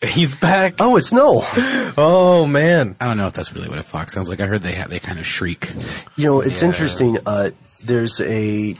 He's 0.01 0.33
back. 0.35 0.75
Oh, 0.79 0.97
it's 0.97 1.11
no. 1.11 1.43
Oh 1.97 2.45
man. 2.45 2.95
I 3.01 3.07
don't 3.07 3.17
know 3.17 3.27
if 3.27 3.33
that's 3.33 3.53
really 3.53 3.67
what 3.67 3.77
a 3.79 3.83
fox 3.83 4.13
sounds 4.13 4.29
like. 4.29 4.39
I 4.39 4.45
heard 4.45 4.61
they 4.61 4.73
ha- 4.73 4.87
they 4.87 4.99
kind 4.99 5.19
of 5.19 5.25
shriek. 5.25 5.69
You 6.15 6.25
know, 6.25 6.41
it's 6.41 6.61
Yeah. 6.61 6.67
interesting. 6.69 7.17
Uh, 7.25 7.49
there's 7.83 8.21
a 8.21 8.75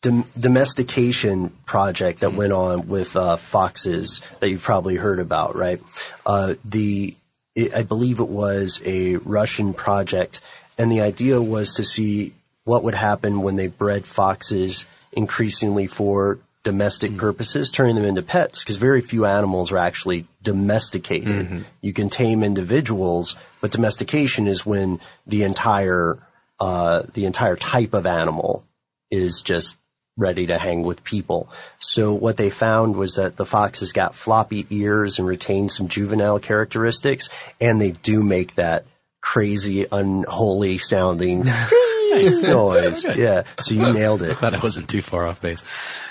dom- 0.00 0.24
domestication 0.38 1.50
project 1.66 2.20
that 2.20 2.32
went 2.34 2.52
on 2.52 2.88
with 2.88 3.14
uh, 3.16 3.36
foxes 3.36 4.22
that 4.40 4.48
you've 4.48 4.62
probably 4.62 4.96
heard 4.96 5.18
about, 5.20 5.56
right? 5.56 5.80
Uh, 6.24 6.54
the 6.64 7.14
it, 7.54 7.74
I 7.74 7.82
believe 7.82 8.20
it 8.20 8.28
was 8.28 8.80
a 8.86 9.16
Russian 9.16 9.74
project, 9.74 10.40
and 10.78 10.90
the 10.90 11.02
idea 11.02 11.42
was 11.42 11.74
to 11.74 11.84
see 11.84 12.32
what 12.64 12.84
would 12.84 12.94
happen 12.94 13.42
when 13.42 13.56
they 13.56 13.66
bred 13.66 14.06
foxes 14.06 14.86
increasingly 15.12 15.86
for 15.88 16.38
domestic 16.62 17.16
purposes, 17.16 17.70
turning 17.70 17.94
them 17.94 18.04
into 18.04 18.22
pets, 18.22 18.62
because 18.62 18.76
very 18.76 19.00
few 19.00 19.24
animals 19.24 19.72
are 19.72 19.78
actually 19.78 20.26
domesticated. 20.42 21.64
You 21.80 21.92
can 21.92 22.10
tame 22.10 22.42
individuals, 22.42 23.36
but 23.60 23.72
domestication 23.72 24.46
is 24.46 24.66
when 24.66 25.00
the 25.26 25.42
entire 25.42 26.18
uh, 26.58 27.04
the 27.14 27.24
entire 27.24 27.56
type 27.56 27.94
of 27.94 28.04
animal 28.04 28.64
is 29.10 29.40
just 29.42 29.76
ready 30.16 30.46
to 30.46 30.58
hang 30.58 30.82
with 30.82 31.02
people. 31.02 31.48
So 31.78 32.12
what 32.12 32.36
they 32.36 32.50
found 32.50 32.94
was 32.94 33.14
that 33.14 33.36
the 33.36 33.46
foxes 33.46 33.92
got 33.92 34.14
floppy 34.14 34.66
ears 34.68 35.18
and 35.18 35.26
retained 35.26 35.72
some 35.72 35.88
juvenile 35.88 36.38
characteristics, 36.38 37.30
and 37.60 37.80
they 37.80 37.92
do 37.92 38.22
make 38.22 38.56
that 38.56 38.84
crazy, 39.22 39.86
unholy 39.90 40.76
sounding 40.76 41.44
noise. 42.42 43.04
Yeah. 43.16 43.42
So 43.58 43.74
you 43.74 43.92
nailed 43.92 44.22
it. 44.22 44.34
Thought 44.38 44.54
I 44.54 44.58
wasn't 44.60 44.88
too 44.88 45.02
far 45.02 45.26
off 45.26 45.40
base. 45.40 45.62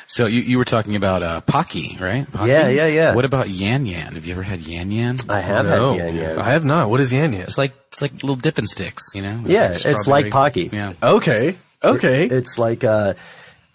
So 0.08 0.26
you, 0.26 0.42
you 0.42 0.58
were 0.58 0.66
talking 0.66 0.96
about 0.96 1.24
uh, 1.24 1.42
Pocky, 1.42 1.98
right? 2.00 2.32
Pocky? 2.32 2.50
Yeah, 2.50 2.70
yeah, 2.70 2.88
yeah. 2.88 3.16
What 3.16 3.26
about 3.26 3.50
Yan 3.50 3.86
Yan? 3.86 4.14
Have 4.16 4.26
you 4.26 4.34
ever 4.34 4.44
had 4.44 4.62
Yan 4.62 4.92
Yan? 4.92 5.20
I 5.30 5.42
have 5.42 5.66
No, 5.66 5.94
had 5.94 5.98
Yan 5.98 6.16
Yan. 6.16 6.40
I 6.40 6.52
have 6.52 6.66
not. 6.66 6.90
What 6.90 7.00
is 7.00 7.12
Yan 7.14 7.34
Yan? 7.34 7.42
It's 7.44 7.58
like 7.58 7.74
it's 7.88 8.02
like 8.02 8.14
little 8.24 8.36
dipping 8.36 8.66
sticks, 8.68 9.12
you 9.14 9.22
know? 9.22 9.42
Yeah, 9.46 9.72
it's 9.74 10.08
like. 10.08 10.32
Pocky. 10.32 10.70
Yeah. 10.72 10.94
Okay. 11.02 11.56
Okay. 11.84 12.26
It- 12.26 12.32
it's 12.32 12.58
like, 12.60 12.84
uh, 12.84 13.14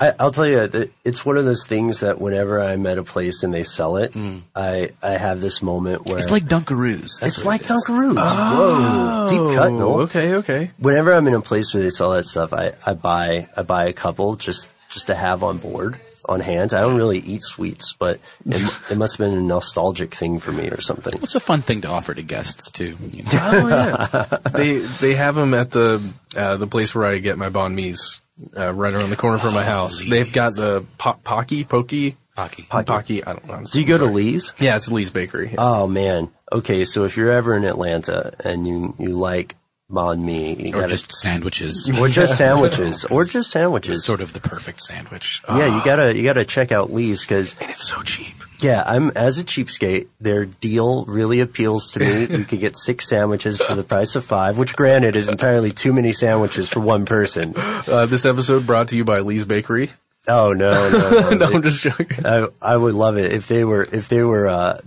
I, 0.00 0.12
I'll 0.18 0.32
tell 0.32 0.46
you, 0.46 0.90
it's 1.04 1.24
one 1.24 1.36
of 1.36 1.44
those 1.44 1.66
things 1.66 2.00
that 2.00 2.20
whenever 2.20 2.60
I'm 2.60 2.84
at 2.86 2.98
a 2.98 3.04
place 3.04 3.42
and 3.44 3.54
they 3.54 3.62
sell 3.62 3.96
it, 3.96 4.12
I, 4.56 4.90
I 5.02 5.12
have 5.12 5.40
this 5.40 5.62
moment 5.62 6.04
where 6.04 6.16
Mm. 6.16 6.20
It's 6.20 6.30
like 6.30 6.44
Dunkaroos. 6.44 7.20
That's 7.20 7.36
it's 7.38 7.44
like 7.44 7.62
it 7.62 7.70
is. 7.70 7.86
Dunkaroos. 7.86 8.16
Whoa, 8.16 9.28
deep 9.30 9.56
cut, 9.56 9.72
no? 9.72 9.94
Oh, 9.94 10.00
Okay. 10.02 10.34
Okay. 10.34 10.70
Whenever 10.78 11.12
I'm 11.14 11.26
in 11.28 11.34
a 11.34 11.40
place 11.40 11.72
where 11.72 11.82
they 11.82 11.90
sell 11.90 12.10
that 12.12 12.26
stuff, 12.26 12.52
I, 12.52 12.72
I 12.86 12.94
buy 12.94 13.48
I 13.56 13.62
buy 13.62 13.86
a 13.86 13.92
couple 13.92 14.36
just 14.36 14.68
just 14.90 15.06
to 15.08 15.14
have 15.14 15.42
on 15.42 15.58
board 15.58 15.98
on 16.28 16.40
hand. 16.40 16.72
I 16.72 16.80
don't 16.80 16.96
really 16.96 17.18
eat 17.18 17.42
sweets, 17.42 17.94
but 17.98 18.18
it, 18.46 18.80
it 18.90 18.96
must 18.98 19.16
have 19.18 19.28
been 19.28 19.36
a 19.38 19.42
nostalgic 19.42 20.14
thing 20.14 20.38
for 20.40 20.52
me 20.52 20.68
or 20.70 20.80
something. 20.80 21.12
It's 21.22 21.34
a 21.34 21.40
fun 21.40 21.60
thing 21.62 21.82
to 21.82 21.88
offer 21.88 22.14
to 22.14 22.22
guests 22.22 22.70
too. 22.70 22.96
You 23.12 23.22
know? 23.24 23.30
Oh 23.32 23.68
yeah. 23.68 24.38
they 24.52 24.78
they 24.78 25.14
have 25.14 25.34
them 25.36 25.54
at 25.54 25.70
the 25.70 26.02
uh, 26.36 26.56
the 26.56 26.66
place 26.66 26.94
where 26.94 27.06
I 27.06 27.18
get 27.18 27.38
my 27.38 27.48
banh 27.48 27.74
mi's, 27.74 28.20
uh, 28.56 28.72
right 28.72 28.94
around 28.94 29.10
the 29.10 29.16
corner 29.16 29.38
from 29.38 29.54
my 29.54 29.64
house. 29.64 30.04
They've 30.08 30.32
got 30.32 30.54
the 30.54 30.84
po- 30.98 31.18
Pocky 31.22 31.64
Pokey 31.64 32.16
Pocky. 32.34 32.62
Pocky. 32.68 33.24
I 33.24 33.32
don't 33.32 33.46
know. 33.46 33.62
Do 33.64 33.80
you 33.80 33.86
go 33.86 33.98
to 33.98 34.06
Lee's? 34.06 34.52
Yeah, 34.58 34.76
it's 34.76 34.88
Lee's 34.90 35.10
Bakery. 35.10 35.54
Oh 35.56 35.86
man. 35.86 36.30
Okay, 36.50 36.84
so 36.84 37.04
if 37.04 37.16
you're 37.16 37.30
ever 37.30 37.56
in 37.56 37.64
Atlanta 37.64 38.32
and 38.44 38.66
you 38.66 38.94
you 38.98 39.10
like 39.18 39.56
banh 39.90 40.20
mi, 40.22 40.54
you 40.54 40.74
Or 40.74 40.80
gotta 40.82 40.88
just 40.92 41.12
sandwiches. 41.12 41.90
or 41.98 42.08
just 42.08 42.36
sandwiches, 42.38 43.04
or 43.10 43.24
just 43.24 43.50
sandwiches. 43.50 43.98
It's 43.98 44.06
sort 44.06 44.20
of 44.20 44.32
the 44.32 44.40
perfect 44.40 44.80
sandwich. 44.82 45.42
Yeah, 45.48 45.76
you 45.78 45.84
gotta 45.84 46.14
you 46.16 46.22
gotta 46.22 46.44
check 46.44 46.72
out 46.72 46.92
Lee's 46.92 47.20
because 47.22 47.54
it's 47.60 47.86
so 47.88 48.02
cheap. 48.02 48.34
yeah, 48.60 48.82
I'm 48.86 49.10
as 49.16 49.38
a 49.38 49.44
cheapskate. 49.44 50.08
Their 50.20 50.46
deal 50.46 51.04
really 51.04 51.40
appeals 51.40 51.90
to 51.92 52.00
me. 52.00 52.20
You 52.38 52.44
could 52.44 52.60
get 52.60 52.76
six 52.76 53.08
sandwiches 53.08 53.60
for 53.60 53.74
the 53.74 53.82
price 53.84 54.14
of 54.16 54.24
five, 54.24 54.58
which 54.58 54.74
granted 54.74 55.16
is 55.16 55.28
entirely 55.28 55.70
too 55.72 55.92
many 55.92 56.12
sandwiches 56.12 56.68
for 56.68 56.80
one 56.80 57.04
person. 57.04 57.52
Uh, 57.56 58.06
this 58.06 58.24
episode 58.24 58.66
brought 58.66 58.88
to 58.88 58.96
you 58.96 59.04
by 59.04 59.20
Lee's 59.20 59.44
Bakery. 59.44 59.90
Oh 60.26 60.54
no, 60.54 60.88
no, 60.90 61.10
no! 61.10 61.30
no, 61.36 61.46
I'm 61.56 61.62
just 61.62 61.82
joking. 61.82 62.24
I, 62.24 62.48
I 62.62 62.74
would 62.76 62.94
love 62.94 63.18
it 63.18 63.32
if 63.32 63.46
they 63.48 63.62
were 63.64 63.86
if 63.92 64.08
they 64.08 64.22
were 64.22 64.48
uh, 64.48 64.78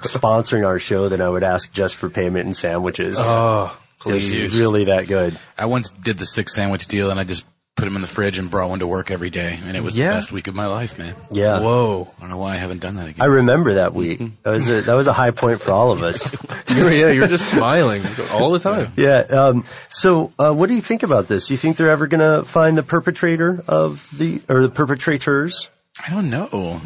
sponsoring 0.00 0.66
our 0.66 0.80
show. 0.80 1.08
Then 1.08 1.20
I 1.20 1.28
would 1.28 1.44
ask 1.44 1.72
just 1.72 1.94
for 1.94 2.10
payment 2.10 2.46
and 2.46 2.56
sandwiches. 2.56 3.16
Oh, 3.20 3.76
It's 4.06 4.24
please. 4.28 4.58
really 4.58 4.84
that 4.84 5.06
good. 5.08 5.38
I 5.58 5.66
once 5.66 5.90
did 5.90 6.18
the 6.18 6.26
six 6.26 6.54
sandwich 6.54 6.86
deal 6.86 7.10
and 7.10 7.18
I 7.20 7.24
just 7.24 7.44
put 7.74 7.86
them 7.86 7.96
in 7.96 8.02
the 8.02 8.08
fridge 8.08 8.38
and 8.38 8.50
brought 8.50 8.68
one 8.68 8.80
to 8.80 8.86
work 8.86 9.10
every 9.10 9.30
day. 9.30 9.58
And 9.64 9.74
it 9.76 9.82
was 9.82 9.96
Yeah. 9.96 10.08
the 10.10 10.14
best 10.16 10.30
week 10.32 10.46
of 10.46 10.54
my 10.54 10.66
life, 10.66 10.98
man. 10.98 11.16
Yeah. 11.30 11.60
whoa. 11.60 12.06
I 12.18 12.20
don't 12.20 12.28
know 12.30 12.36
why 12.36 12.52
I 12.52 12.56
haven't 12.56 12.80
done 12.80 12.96
that 12.96 13.08
again. 13.08 13.22
I 13.22 13.26
remember 13.26 13.74
that 13.74 13.94
week. 13.94 14.20
That 14.42 14.50
was 14.50 14.70
a, 14.70 14.82
that 14.82 14.94
was 14.94 15.06
a 15.06 15.12
high 15.14 15.30
point 15.30 15.62
for 15.62 15.70
all 15.70 15.90
of 15.90 16.02
us. 16.02 16.34
You're, 16.76 16.92
yeah, 16.92 17.08
you're 17.08 17.28
just 17.28 17.50
smiling 17.50 18.02
all 18.32 18.50
the 18.52 18.58
time. 18.58 18.92
Yeah. 18.96 19.20
Um, 19.30 19.64
so, 19.88 20.32
uh, 20.38 20.52
what 20.54 20.68
do 20.68 20.74
you 20.74 20.80
think 20.82 21.02
about 21.02 21.28
this? 21.28 21.46
Do 21.48 21.54
you 21.54 21.58
think 21.58 21.76
they're 21.76 21.90
ever 21.90 22.06
going 22.06 22.20
to 22.20 22.46
find 22.46 22.76
the 22.78 22.82
perpetrator 22.82 23.62
of 23.68 24.06
the 24.16 24.40
or 24.48 24.62
the 24.62 24.68
perpetrators? 24.70 25.68
I 26.06 26.10
don't 26.10 26.28
know. 26.30 26.80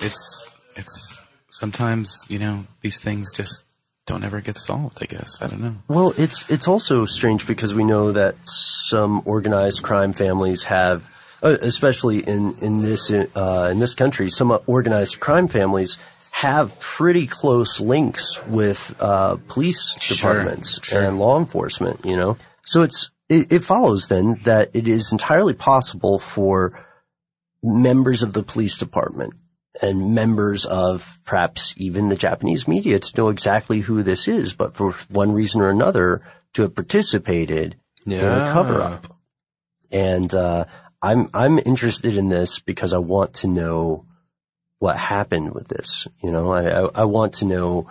It's, 0.00 0.54
it's 0.74 1.22
sometimes, 1.50 2.24
you 2.28 2.38
know, 2.38 2.64
these 2.82 2.98
things 2.98 3.30
just 3.32 3.62
don't 4.06 4.22
ever 4.24 4.40
get 4.40 4.56
solved, 4.56 4.98
I 5.02 5.06
guess. 5.06 5.42
I 5.42 5.48
don't 5.48 5.60
know. 5.60 5.74
Well, 5.88 6.14
it's 6.16 6.48
it's 6.48 6.68
also 6.68 7.04
strange 7.04 7.46
because 7.46 7.74
we 7.74 7.84
know 7.84 8.12
that 8.12 8.36
some 8.44 9.22
organized 9.24 9.82
crime 9.82 10.12
families 10.12 10.64
have, 10.64 11.04
uh, 11.42 11.56
especially 11.60 12.20
in 12.20 12.54
in 12.62 12.82
this 12.82 13.10
uh, 13.10 13.68
in 13.72 13.78
this 13.80 13.94
country, 13.94 14.30
some 14.30 14.56
organized 14.66 15.18
crime 15.20 15.48
families 15.48 15.98
have 16.30 16.78
pretty 16.78 17.26
close 17.26 17.80
links 17.80 18.40
with 18.46 18.94
uh, 19.00 19.36
police 19.48 19.96
Sure, 20.00 20.16
departments 20.16 20.84
sure. 20.84 21.02
and 21.02 21.18
law 21.18 21.38
enforcement. 21.38 22.04
You 22.04 22.16
know, 22.16 22.36
so 22.64 22.82
it's 22.82 23.10
it, 23.28 23.52
it 23.52 23.64
follows 23.64 24.06
then 24.06 24.34
that 24.44 24.70
it 24.72 24.86
is 24.86 25.10
entirely 25.10 25.54
possible 25.54 26.20
for 26.20 26.86
members 27.62 28.22
of 28.22 28.32
the 28.32 28.44
police 28.44 28.78
department 28.78 29.34
and 29.82 30.14
members 30.14 30.64
of 30.64 31.20
perhaps 31.24 31.74
even 31.76 32.08
the 32.08 32.16
Japanese 32.16 32.66
media 32.66 32.98
to 32.98 33.16
know 33.16 33.28
exactly 33.28 33.80
who 33.80 34.02
this 34.02 34.28
is, 34.28 34.54
but 34.54 34.74
for 34.74 34.92
one 35.08 35.32
reason 35.32 35.60
or 35.60 35.70
another 35.70 36.22
to 36.54 36.62
have 36.62 36.74
participated 36.74 37.76
in 38.04 38.12
a 38.12 38.52
cover 38.52 38.80
up. 38.80 39.16
And, 39.90 40.32
uh, 40.32 40.66
I'm, 41.02 41.28
I'm 41.34 41.58
interested 41.58 42.16
in 42.16 42.28
this 42.28 42.58
because 42.58 42.92
I 42.92 42.98
want 42.98 43.34
to 43.34 43.48
know 43.48 44.06
what 44.78 44.96
happened 44.96 45.54
with 45.54 45.68
this. 45.68 46.06
You 46.22 46.30
know, 46.30 46.52
I, 46.52 46.68
I, 46.68 46.88
I 47.02 47.04
want 47.04 47.34
to 47.34 47.44
know 47.44 47.88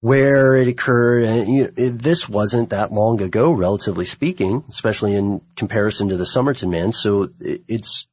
where 0.00 0.56
it 0.56 0.68
occurred. 0.68 1.24
And 1.24 1.48
you 1.48 1.62
know, 1.62 1.70
it, 1.76 1.98
this 1.98 2.28
wasn't 2.28 2.70
that 2.70 2.92
long 2.92 3.20
ago, 3.20 3.52
relatively 3.52 4.04
speaking, 4.04 4.64
especially 4.68 5.14
in 5.14 5.40
comparison 5.56 6.08
to 6.08 6.16
the 6.16 6.26
Somerton 6.26 6.70
man. 6.70 6.92
So 6.92 7.30
it, 7.40 7.62
it's 7.68 8.06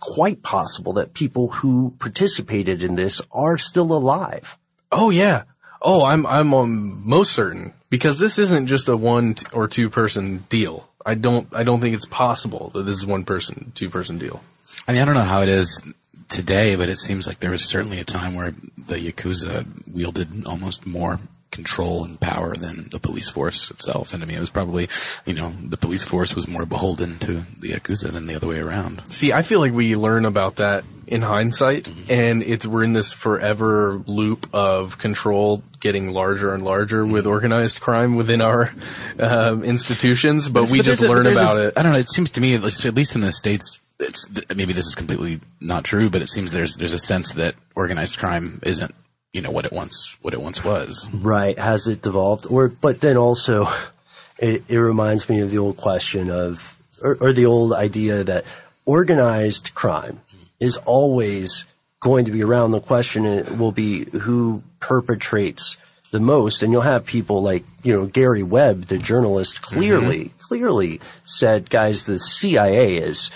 quite 0.00 0.42
possible 0.42 0.94
that 0.94 1.14
people 1.14 1.48
who 1.48 1.94
participated 1.98 2.82
in 2.82 2.94
this 2.94 3.20
are 3.32 3.58
still 3.58 3.92
alive. 3.92 4.58
Oh 4.92 5.10
yeah. 5.10 5.44
Oh, 5.82 6.04
I'm 6.04 6.26
I'm 6.26 6.54
um, 6.54 7.08
most 7.08 7.32
certain 7.32 7.72
because 7.90 8.18
this 8.18 8.38
isn't 8.38 8.66
just 8.66 8.88
a 8.88 8.96
one 8.96 9.34
t- 9.34 9.46
or 9.52 9.68
two 9.68 9.90
person 9.90 10.44
deal. 10.48 10.88
I 11.04 11.14
don't 11.14 11.48
I 11.54 11.62
don't 11.62 11.80
think 11.80 11.94
it's 11.94 12.06
possible 12.06 12.70
that 12.74 12.82
this 12.82 12.96
is 12.96 13.06
one 13.06 13.24
person 13.24 13.72
two 13.74 13.90
person 13.90 14.18
deal. 14.18 14.42
I 14.88 14.92
mean, 14.92 15.02
I 15.02 15.04
don't 15.04 15.14
know 15.14 15.20
how 15.20 15.42
it 15.42 15.48
is 15.48 15.82
today, 16.28 16.76
but 16.76 16.88
it 16.88 16.98
seems 16.98 17.26
like 17.26 17.38
there 17.38 17.50
was 17.50 17.64
certainly 17.64 18.00
a 18.00 18.04
time 18.04 18.34
where 18.34 18.52
the 18.76 18.96
Yakuza 18.96 19.66
wielded 19.88 20.46
almost 20.46 20.86
more 20.86 21.20
control 21.50 22.04
and 22.04 22.20
power 22.20 22.54
than 22.54 22.88
the 22.90 22.98
police 22.98 23.28
force 23.30 23.70
itself. 23.70 24.12
And 24.12 24.22
I 24.22 24.26
mean, 24.26 24.36
it 24.36 24.40
was 24.40 24.50
probably, 24.50 24.88
you 25.24 25.34
know, 25.34 25.52
the 25.62 25.76
police 25.76 26.02
force 26.04 26.34
was 26.34 26.46
more 26.48 26.66
beholden 26.66 27.18
to 27.20 27.42
the 27.60 27.72
Yakuza 27.72 28.10
than 28.12 28.26
the 28.26 28.34
other 28.34 28.46
way 28.46 28.58
around. 28.58 29.02
See, 29.12 29.32
I 29.32 29.42
feel 29.42 29.60
like 29.60 29.72
we 29.72 29.96
learn 29.96 30.24
about 30.26 30.56
that 30.56 30.84
in 31.06 31.22
hindsight, 31.22 31.88
and 32.10 32.42
it's 32.42 32.66
we're 32.66 32.82
in 32.82 32.92
this 32.92 33.12
forever 33.12 34.02
loop 34.06 34.48
of 34.52 34.98
control 34.98 35.62
getting 35.78 36.12
larger 36.12 36.52
and 36.52 36.64
larger 36.64 37.06
with 37.06 37.26
organized 37.28 37.80
crime 37.80 38.16
within 38.16 38.40
our 38.40 38.74
um, 39.20 39.62
institutions, 39.62 40.48
but 40.48 40.68
we 40.68 40.78
But 40.78 40.86
just 40.86 41.02
a- 41.02 41.08
learn 41.08 41.26
about 41.28 41.64
it. 41.64 41.74
I 41.76 41.82
don't 41.82 41.92
know. 41.92 41.98
It 41.98 42.08
seems 42.08 42.32
to 42.32 42.40
me, 42.40 42.54
at 42.56 42.62
least, 42.62 42.84
at 42.84 42.94
least 42.94 43.14
in 43.14 43.20
the 43.20 43.30
states, 43.30 43.78
it's 44.00 44.28
maybe 44.54 44.72
this 44.72 44.86
is 44.86 44.94
completely 44.96 45.40
not 45.60 45.84
true, 45.84 46.10
but 46.10 46.22
it 46.22 46.28
seems 46.28 46.50
there's 46.52 46.74
there's 46.76 46.92
a 46.92 46.98
sense 46.98 47.34
that 47.34 47.54
organized 47.76 48.18
crime 48.18 48.58
isn't, 48.64 48.92
you 49.32 49.42
know, 49.42 49.50
what 49.50 49.64
it 49.64 49.72
once 49.72 50.16
what 50.22 50.34
it 50.34 50.40
once 50.40 50.64
was. 50.64 51.08
Right. 51.12 51.58
Has 51.58 51.86
it 51.86 52.02
devolved? 52.02 52.46
Or, 52.48 52.68
but 52.68 53.00
then 53.00 53.16
also, 53.16 53.68
it, 54.38 54.64
it 54.68 54.78
reminds 54.78 55.28
me 55.28 55.40
of 55.40 55.50
the 55.50 55.58
old 55.58 55.76
question 55.76 56.30
of, 56.30 56.76
or, 57.02 57.16
or 57.20 57.32
the 57.32 57.46
old 57.46 57.72
idea 57.72 58.24
that 58.24 58.44
organized 58.84 59.74
crime 59.74 60.20
is 60.60 60.76
always 60.78 61.64
going 62.00 62.24
to 62.24 62.30
be 62.30 62.42
around. 62.42 62.70
The 62.70 62.80
question 62.80 63.58
will 63.58 63.72
be 63.72 64.08
who 64.10 64.62
perpetrates 64.80 65.76
the 66.10 66.20
most. 66.20 66.62
And 66.62 66.72
you'll 66.72 66.82
have 66.82 67.04
people 67.04 67.42
like, 67.42 67.64
you 67.82 67.92
know, 67.92 68.06
Gary 68.06 68.42
Webb, 68.42 68.84
the 68.84 68.98
journalist, 68.98 69.60
clearly, 69.60 70.26
mm-hmm. 70.26 70.38
clearly 70.38 71.00
said, 71.24 71.68
guys, 71.68 72.06
the 72.06 72.18
CIA 72.18 72.96
is 72.96 73.30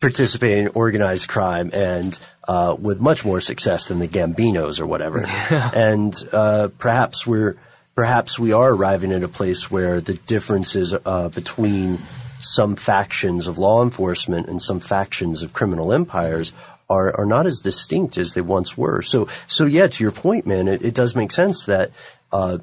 participating 0.00 0.66
in 0.66 0.72
organized 0.74 1.28
crime 1.28 1.70
and 1.72 2.18
uh, 2.50 2.74
with 2.74 3.00
much 3.00 3.24
more 3.24 3.40
success 3.40 3.86
than 3.86 4.00
the 4.00 4.08
Gambinos 4.08 4.80
or 4.80 4.86
whatever. 4.86 5.24
and 5.50 6.12
uh, 6.32 6.68
perhaps 6.78 7.24
we're 7.24 7.56
perhaps 7.94 8.40
we 8.40 8.52
are 8.52 8.70
arriving 8.72 9.12
at 9.12 9.22
a 9.22 9.28
place 9.28 9.70
where 9.70 10.00
the 10.00 10.14
differences 10.14 10.92
uh, 10.92 11.28
between 11.28 12.00
some 12.40 12.74
factions 12.74 13.46
of 13.46 13.56
law 13.56 13.84
enforcement 13.84 14.48
and 14.48 14.60
some 14.60 14.80
factions 14.80 15.44
of 15.44 15.52
criminal 15.52 15.92
empires 15.92 16.52
are, 16.88 17.16
are 17.20 17.26
not 17.26 17.46
as 17.46 17.60
distinct 17.60 18.18
as 18.18 18.34
they 18.34 18.40
once 18.40 18.76
were. 18.76 19.00
So 19.00 19.28
so 19.46 19.64
yeah, 19.66 19.86
to 19.86 20.02
your 20.02 20.10
point, 20.12 20.44
man, 20.44 20.66
it, 20.66 20.84
it 20.84 20.94
does 20.94 21.14
make 21.14 21.30
sense 21.30 21.66
that 21.66 21.92
uh, 22.32 22.58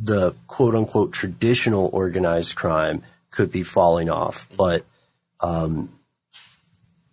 the 0.00 0.34
quote 0.48 0.74
unquote 0.74 1.12
traditional 1.12 1.90
organized 1.92 2.56
crime 2.56 3.02
could 3.30 3.52
be 3.52 3.62
falling 3.62 4.10
off, 4.10 4.48
but 4.56 4.84
um, 5.38 5.90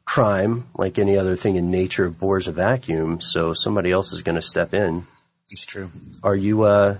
crime, 0.05 0.67
like 0.75 0.97
any 0.99 1.17
other 1.17 1.35
thing 1.35 1.55
in 1.55 1.71
nature, 1.71 2.09
bores 2.09 2.47
a 2.47 2.51
vacuum, 2.51 3.19
so 3.21 3.53
somebody 3.53 3.91
else 3.91 4.13
is 4.13 4.21
going 4.21 4.35
to 4.35 4.41
step 4.41 4.73
in. 4.73 5.05
It's 5.51 5.65
true. 5.65 5.91
Are 6.23 6.35
you, 6.35 6.63
uh, 6.63 6.97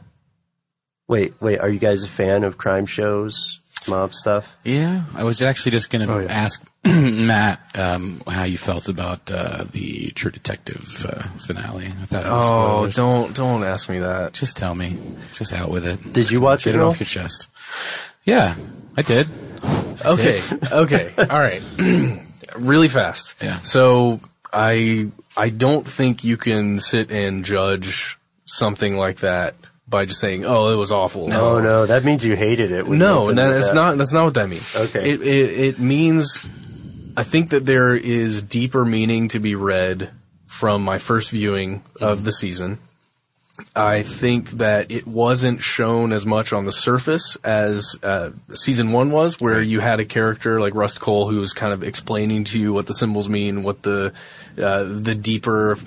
wait, 1.07 1.33
wait, 1.39 1.59
are 1.59 1.69
you 1.69 1.79
guys 1.79 2.03
a 2.03 2.07
fan 2.07 2.43
of 2.43 2.57
crime 2.57 2.85
shows, 2.85 3.59
mob 3.87 4.13
stuff? 4.13 4.55
Yeah, 4.63 5.03
I 5.15 5.23
was 5.23 5.41
actually 5.41 5.71
just 5.71 5.89
going 5.89 6.07
to 6.07 6.13
Oh, 6.13 6.19
yeah. 6.19 6.27
ask 6.31 6.63
Matt 6.85 7.59
um, 7.75 8.21
how 8.27 8.43
you 8.43 8.57
felt 8.57 8.89
about 8.89 9.31
uh, 9.31 9.65
the 9.71 10.11
True 10.11 10.31
Detective 10.31 11.05
uh, 11.07 11.23
finale. 11.39 11.87
I 11.87 12.05
thought 12.05 12.25
it 12.25 12.29
was 12.29 12.45
Oh, 12.45 12.89
spoilers. 12.89 12.95
don't 12.95 13.35
don't 13.35 13.63
ask 13.63 13.89
me 13.89 13.99
that. 13.99 14.33
Just 14.33 14.57
tell 14.57 14.75
me. 14.75 14.97
Just 15.33 15.53
out 15.53 15.69
with 15.71 15.85
it. 15.85 16.13
Did 16.13 16.29
you 16.29 16.41
watch 16.41 16.65
Get 16.65 16.75
it, 16.75 16.77
it 16.77 16.83
off 16.83 16.99
your 16.99 17.07
chest. 17.07 17.47
Yeah, 18.23 18.55
I 18.97 19.01
did. 19.01 19.27
Okay, 20.05 20.41
okay, 20.71 21.11
all 21.17 21.39
right. 21.39 21.61
really 22.57 22.87
fast. 22.87 23.35
Yeah. 23.41 23.59
So 23.61 24.19
I 24.51 25.09
I 25.35 25.49
don't 25.49 25.87
think 25.87 26.23
you 26.23 26.37
can 26.37 26.79
sit 26.79 27.11
and 27.11 27.43
judge 27.43 28.17
something 28.45 28.95
like 28.95 29.17
that 29.17 29.55
by 29.87 30.05
just 30.05 30.19
saying, 30.19 30.45
"Oh, 30.45 30.71
it 30.71 30.75
was 30.75 30.91
awful." 30.91 31.31
Oh 31.33 31.59
no, 31.59 31.85
that 31.85 32.03
means 32.03 32.25
you 32.25 32.35
hated 32.35 32.71
it. 32.71 32.87
No, 32.87 33.31
that, 33.31 33.35
that's 33.35 33.67
that. 33.67 33.75
not. 33.75 33.97
That's 33.97 34.13
not 34.13 34.25
what 34.25 34.33
that 34.35 34.49
means. 34.49 34.75
Okay. 34.75 35.11
It, 35.11 35.21
it 35.21 35.59
it 35.59 35.79
means. 35.79 36.47
I 37.17 37.23
think 37.23 37.49
that 37.51 37.65
there 37.65 37.95
is 37.95 38.43
deeper 38.43 38.83
meaning 38.83 39.29
to 39.29 39.39
be 39.39 39.55
read 39.55 40.11
from 40.47 40.83
my 40.83 40.97
first 40.97 41.29
viewing 41.29 41.81
of 42.01 42.25
the 42.25 42.31
season. 42.31 42.77
I 43.75 44.01
think 44.01 44.51
that 44.51 44.91
it 44.91 45.07
wasn't 45.07 45.61
shown 45.61 46.11
as 46.11 46.25
much 46.25 46.51
on 46.51 46.65
the 46.65 46.71
surface 46.71 47.37
as 47.43 47.97
uh, 48.03 48.31
season 48.53 48.91
one 48.91 49.11
was, 49.11 49.39
where 49.39 49.61
you 49.61 49.79
had 49.79 49.99
a 49.99 50.05
character 50.05 50.59
like 50.59 50.75
Rust 50.75 50.99
Cohle 50.99 51.29
who 51.29 51.37
was 51.37 51.53
kind 51.53 51.71
of 51.71 51.83
explaining 51.83 52.43
to 52.45 52.59
you 52.59 52.73
what 52.73 52.85
the 52.85 52.93
symbols 52.93 53.29
mean, 53.29 53.63
what 53.63 53.81
the 53.81 54.13
uh, 54.57 54.83
the 54.83 55.15
deeper 55.15 55.77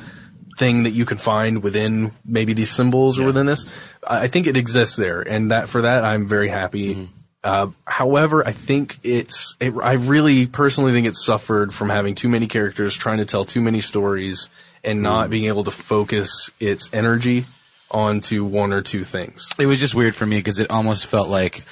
thing 0.59 0.85
that 0.85 0.91
you 0.91 1.05
can 1.05 1.19
find 1.19 1.63
within 1.63 2.13
maybe 2.25 2.55
these 2.55 2.71
symbols 2.71 3.21
or 3.21 3.27
within 3.27 3.47
this. 3.47 3.67
I 4.07 4.29
think 4.29 4.47
it 4.47 4.57
exists 4.57 4.97
there, 4.97 5.21
and 5.21 5.51
that 5.51 5.69
for 5.69 5.83
that 5.83 6.05
I'm 6.05 6.27
very 6.27 6.49
happy. 6.49 7.11
Uh, 7.45 7.69
however, 7.87 8.47
I 8.47 8.51
think 8.51 8.99
it's, 9.05 9.57
it, 9.61 9.73
I 9.81 9.93
really 9.93 10.47
personally 10.47 10.93
think 10.93 11.07
it 11.07 11.15
suffered 11.15 11.73
from 11.73 11.89
having 11.89 12.17
too 12.17 12.29
many 12.29 12.49
characters 12.49 12.97
trying 12.97 13.19
to 13.19 13.25
tell 13.25 13.45
too 13.45 13.61
many 13.61 13.81
stories 13.81 14.51
and 14.83 15.03
not 15.03 15.31
being 15.31 15.45
able 15.45 15.65
to 15.65 15.71
focus 15.71 16.51
its 16.59 16.91
energy 16.93 17.47
onto 17.91 18.45
one 18.45 18.73
or 18.73 18.83
two 18.83 19.05
things. 19.05 19.49
It 19.59 19.67
was 19.67 19.81
just 19.81 19.95
weird 19.95 20.15
for 20.15 20.27
me 20.27 20.39
because 20.39 20.59
it 20.59 20.71
almost 20.71 21.07
felt 21.07 21.29
like 21.29 21.65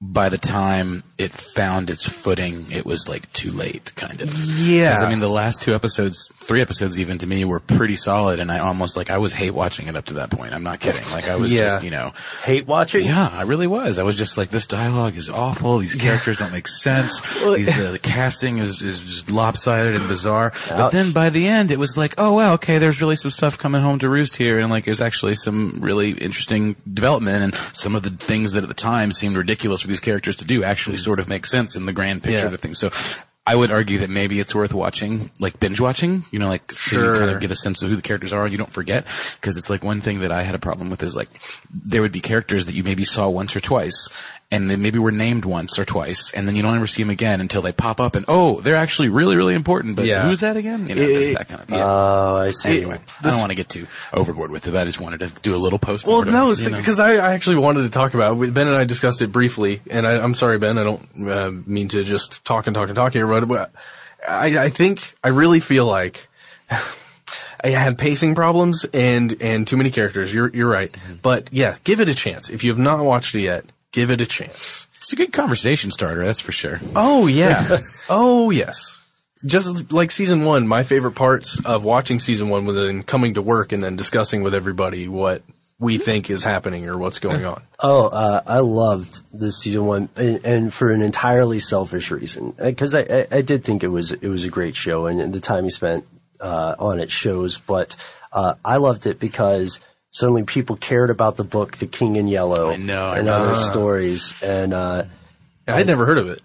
by 0.00 0.28
the 0.28 0.38
time 0.38 1.02
it 1.18 1.32
found 1.32 1.90
its 1.90 2.08
footing, 2.08 2.66
it 2.70 2.86
was 2.86 3.08
like 3.08 3.30
too 3.32 3.50
late, 3.50 3.92
kind 3.96 4.20
of. 4.20 4.32
Yeah. 4.60 4.98
I 5.00 5.08
mean, 5.10 5.18
the 5.18 5.28
last 5.28 5.60
two 5.62 5.74
episodes, 5.74 6.30
three 6.36 6.62
episodes 6.62 7.00
even 7.00 7.18
to 7.18 7.26
me, 7.26 7.44
were 7.44 7.58
pretty 7.58 7.96
solid, 7.96 8.38
and 8.38 8.52
I 8.52 8.60
almost 8.60 8.96
like 8.96 9.10
I 9.10 9.18
was 9.18 9.34
hate 9.34 9.50
watching 9.50 9.88
it 9.88 9.96
up 9.96 10.04
to 10.06 10.14
that 10.14 10.30
point. 10.30 10.54
I'm 10.54 10.62
not 10.62 10.78
kidding. 10.78 11.02
Like 11.10 11.28
I 11.28 11.34
was 11.34 11.52
Yeah. 11.58 11.64
just, 11.64 11.82
you 11.84 11.90
know, 11.90 12.12
hate 12.44 12.64
watching. 12.68 13.06
Yeah, 13.06 13.28
I 13.28 13.42
really 13.42 13.66
was. 13.66 13.98
I 13.98 14.04
was 14.04 14.16
just 14.16 14.38
like, 14.38 14.50
this 14.50 14.66
dialogue 14.68 15.16
is 15.16 15.28
awful. 15.28 15.78
These 15.78 15.96
characters 15.96 16.36
don't 16.36 16.52
make 16.52 16.68
sense. 16.68 17.20
These, 17.42 17.68
uh, 17.80 17.90
the 17.90 17.98
casting 17.98 18.58
is, 18.58 18.80
is 18.80 19.00
just 19.00 19.30
lopsided 19.32 19.96
and 19.96 20.06
bizarre. 20.06 20.52
But 20.68 20.90
then 20.90 21.10
by 21.10 21.30
the 21.30 21.48
end, 21.48 21.72
it 21.72 21.78
was 21.78 21.96
like, 21.96 22.14
oh 22.18 22.34
wow, 22.34 22.52
okay, 22.54 22.78
there's 22.78 23.00
really 23.00 23.16
some 23.16 23.32
stuff 23.32 23.58
coming 23.58 23.80
home 23.80 23.98
to 23.98 24.08
roost 24.08 24.36
here, 24.36 24.60
and 24.60 24.70
like, 24.70 24.84
there's 24.84 25.00
actually 25.00 25.34
some 25.34 25.78
really 25.80 26.12
interesting 26.12 26.76
development, 26.92 27.42
and 27.42 27.54
some 27.76 27.96
of 27.96 28.04
the 28.04 28.10
things 28.10 28.52
that 28.52 28.62
at 28.62 28.68
the 28.68 28.74
time 28.74 29.10
seemed 29.10 29.36
ridiculous 29.36 29.87
for 29.88 29.92
these 29.92 30.00
characters 30.00 30.36
to 30.36 30.44
do 30.44 30.62
actually 30.62 30.96
hmm. 30.96 31.02
sort 31.02 31.18
of 31.18 31.28
make 31.28 31.46
sense 31.46 31.74
in 31.74 31.86
the 31.86 31.92
grand 31.92 32.22
picture 32.22 32.40
Yeah. 32.40 32.44
of 32.44 32.52
the 32.52 32.58
thing. 32.58 32.74
So. 32.74 32.90
I 33.46 33.56
would 33.56 33.70
argue 33.70 34.00
that 34.00 34.10
maybe 34.10 34.40
it's 34.40 34.54
worth 34.54 34.74
watching, 34.74 35.30
like 35.40 35.58
binge 35.58 35.80
watching, 35.80 36.26
you 36.30 36.38
know, 36.38 36.48
like 36.48 36.70
so 36.70 37.00
you 37.00 37.18
kind 37.18 37.30
of 37.30 37.40
get 37.40 37.50
a 37.50 37.56
sense 37.56 37.80
of 37.80 37.88
who 37.88 37.96
the 37.96 38.02
characters 38.02 38.34
are 38.34 38.42
and 38.42 38.52
you 38.52 38.58
don't 38.58 38.70
forget. 38.70 39.06
Cause 39.40 39.56
it's 39.56 39.70
like 39.70 39.82
one 39.82 40.02
thing 40.02 40.20
that 40.20 40.30
I 40.30 40.42
had 40.42 40.54
a 40.54 40.58
problem 40.58 40.90
with 40.90 41.02
is 41.02 41.16
like, 41.16 41.30
there 41.70 42.02
would 42.02 42.12
be 42.12 42.20
characters 42.20 42.66
that 42.66 42.74
you 42.74 42.84
maybe 42.84 43.04
saw 43.04 43.26
once 43.30 43.56
or 43.56 43.60
twice 43.60 44.10
and 44.50 44.70
they 44.70 44.76
maybe 44.76 44.98
were 44.98 45.12
named 45.12 45.44
once 45.44 45.78
or 45.78 45.84
twice 45.84 46.32
and 46.32 46.48
then 46.48 46.56
you 46.56 46.62
don't 46.62 46.74
ever 46.74 46.86
see 46.86 47.02
them 47.02 47.10
again 47.10 47.40
until 47.42 47.60
they 47.60 47.70
pop 47.72 48.00
up 48.00 48.16
and 48.16 48.24
oh, 48.28 48.60
they're 48.62 48.76
actually 48.76 49.10
really, 49.10 49.36
really 49.36 49.54
important, 49.54 49.94
but 49.94 50.06
Yeah. 50.06 50.22
who's 50.26 50.40
that 50.40 50.56
again? 50.56 50.88
You 50.88 50.94
know, 50.94 51.02
It- 51.02 51.36
that 51.36 51.48
kind 51.48 51.60
of, 51.62 51.68
yeah. 51.70 51.84
Oh, 51.84 52.36
I 52.36 52.48
see. 52.50 52.78
anyway, 52.78 52.98
I 53.22 53.28
don't 53.30 53.38
want 53.40 53.50
to 53.50 53.54
get 53.54 53.68
too 53.68 53.86
overboard 54.12 54.50
with 54.50 54.66
it. 54.66 54.74
I 54.74 54.84
just 54.86 55.00
wanted 55.00 55.20
to 55.20 55.28
do 55.42 55.54
a 55.54 55.58
little 55.58 55.78
post 55.78 56.06
Well, 56.06 56.24
no, 56.24 56.52
you 56.52 56.70
know. 56.70 56.78
because 56.78 56.98
I, 56.98 57.16
I 57.16 57.34
actually 57.34 57.56
wanted 57.56 57.82
to 57.82 57.90
talk 57.90 58.14
about 58.14 58.40
it. 58.42 58.54
Ben 58.54 58.66
and 58.66 58.76
I 58.76 58.84
discussed 58.84 59.20
it 59.20 59.30
briefly, 59.30 59.82
and 59.90 60.06
I, 60.06 60.12
I'm 60.22 60.34
sorry, 60.34 60.58
Ben, 60.58 60.78
I 60.78 60.82
don't 60.84 61.28
uh, 61.30 61.50
mean 61.66 61.88
to 61.88 62.02
just 62.02 62.42
talk 62.44 62.66
and 62.66 62.74
talk 62.74 62.88
and 62.88 62.96
talk 62.96 63.12
here, 63.12 63.26
but 63.26 63.46
but 63.46 63.70
I, 64.26 64.58
I 64.58 64.68
think 64.70 65.14
I 65.22 65.28
really 65.28 65.60
feel 65.60 65.84
like 65.84 66.26
I 67.62 67.68
had 67.70 67.98
pacing 67.98 68.34
problems 68.34 68.86
and 68.94 69.36
and 69.42 69.66
too 69.66 69.76
many 69.76 69.90
characters. 69.90 70.32
You're 70.32 70.48
you're 70.54 70.70
right, 70.70 70.94
but 71.22 71.48
yeah, 71.52 71.76
give 71.84 72.00
it 72.00 72.08
a 72.08 72.14
chance. 72.14 72.48
If 72.50 72.64
you 72.64 72.70
have 72.70 72.78
not 72.78 73.04
watched 73.04 73.34
it 73.34 73.42
yet, 73.42 73.64
give 73.92 74.10
it 74.10 74.20
a 74.20 74.26
chance. 74.26 74.88
It's 74.96 75.12
a 75.12 75.16
good 75.16 75.32
conversation 75.32 75.90
starter, 75.90 76.24
that's 76.24 76.40
for 76.40 76.52
sure. 76.52 76.80
Oh 76.96 77.26
yeah. 77.26 77.78
oh 78.08 78.50
yes. 78.50 78.96
Just 79.44 79.92
like 79.92 80.10
season 80.10 80.42
one, 80.42 80.66
my 80.66 80.82
favorite 80.82 81.14
parts 81.14 81.64
of 81.64 81.84
watching 81.84 82.18
season 82.18 82.48
one 82.48 82.66
was 82.66 82.74
then 82.74 83.04
coming 83.04 83.34
to 83.34 83.42
work 83.42 83.72
and 83.72 83.82
then 83.82 83.94
discussing 83.94 84.42
with 84.42 84.52
everybody 84.52 85.06
what 85.06 85.42
we 85.80 85.98
think 85.98 86.28
is 86.28 86.42
happening 86.42 86.88
or 86.88 86.98
what's 86.98 87.20
going 87.20 87.44
on. 87.44 87.62
Oh, 87.78 88.08
uh, 88.08 88.42
I 88.46 88.58
loved 88.58 89.22
this 89.32 89.58
season 89.60 89.86
one, 89.86 90.08
and, 90.16 90.44
and 90.44 90.74
for 90.74 90.90
an 90.90 91.02
entirely 91.02 91.60
selfish 91.60 92.10
reason, 92.10 92.52
because 92.52 92.94
I, 92.94 93.02
I, 93.02 93.26
I 93.30 93.42
did 93.42 93.62
think 93.62 93.84
it 93.84 93.88
was 93.88 94.10
it 94.10 94.26
was 94.26 94.42
a 94.42 94.48
great 94.48 94.74
show, 94.74 95.06
and, 95.06 95.20
and 95.20 95.32
the 95.32 95.40
time 95.40 95.64
you 95.64 95.70
spent 95.70 96.04
uh, 96.40 96.74
on 96.78 96.98
it 96.98 97.12
shows. 97.12 97.58
But 97.58 97.94
uh, 98.32 98.54
I 98.64 98.78
loved 98.78 99.06
it 99.06 99.20
because 99.20 99.78
suddenly 100.10 100.44
people 100.44 100.76
cared 100.76 101.10
about 101.10 101.36
the 101.36 101.44
book, 101.44 101.76
The 101.76 101.86
King 101.86 102.16
in 102.16 102.28
Yellow, 102.28 102.76
know, 102.76 103.06
I 103.08 103.18
and 103.18 103.26
know. 103.26 103.34
other 103.36 103.70
stories, 103.70 104.42
and 104.42 104.72
uh, 104.74 105.04
I'd 105.66 105.86
never 105.86 106.06
heard 106.06 106.18
of 106.18 106.28
it. 106.28 106.40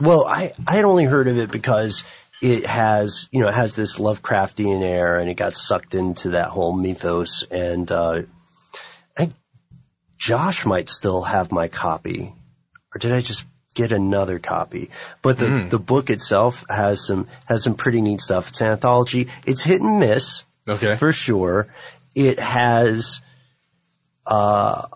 well, 0.00 0.24
I 0.26 0.52
I 0.66 0.76
had 0.76 0.84
only 0.84 1.04
heard 1.04 1.28
of 1.28 1.38
it 1.38 1.50
because 1.50 2.04
it 2.42 2.66
has 2.66 3.28
you 3.32 3.40
know 3.40 3.48
it 3.48 3.54
has 3.54 3.74
this 3.76 3.98
Lovecraftian 3.98 4.82
air, 4.82 5.18
and 5.18 5.30
it 5.30 5.34
got 5.34 5.54
sucked 5.54 5.94
into 5.94 6.30
that 6.30 6.48
whole 6.48 6.72
mythos. 6.76 7.44
And 7.50 7.90
uh, 7.90 8.22
I 9.16 9.20
think 9.20 9.34
Josh 10.18 10.66
might 10.66 10.88
still 10.88 11.22
have 11.22 11.52
my 11.52 11.68
copy, 11.68 12.32
or 12.94 12.98
did 12.98 13.12
I 13.12 13.20
just 13.20 13.44
get 13.74 13.92
another 13.92 14.38
copy? 14.38 14.90
But 15.22 15.38
the 15.38 15.48
Hmm. 15.48 15.68
the 15.68 15.78
book 15.78 16.10
itself 16.10 16.64
has 16.68 17.06
some 17.06 17.26
has 17.46 17.62
some 17.62 17.74
pretty 17.74 18.00
neat 18.02 18.20
stuff. 18.20 18.48
It's 18.48 18.60
an 18.60 18.68
anthology. 18.68 19.28
It's 19.46 19.62
hit 19.62 19.80
and 19.80 19.98
miss, 20.00 20.44
Okay. 20.68 20.96
for 20.96 21.12
sure. 21.12 21.68
It 22.16 22.40
has 22.40 23.20
uh, 24.26 24.86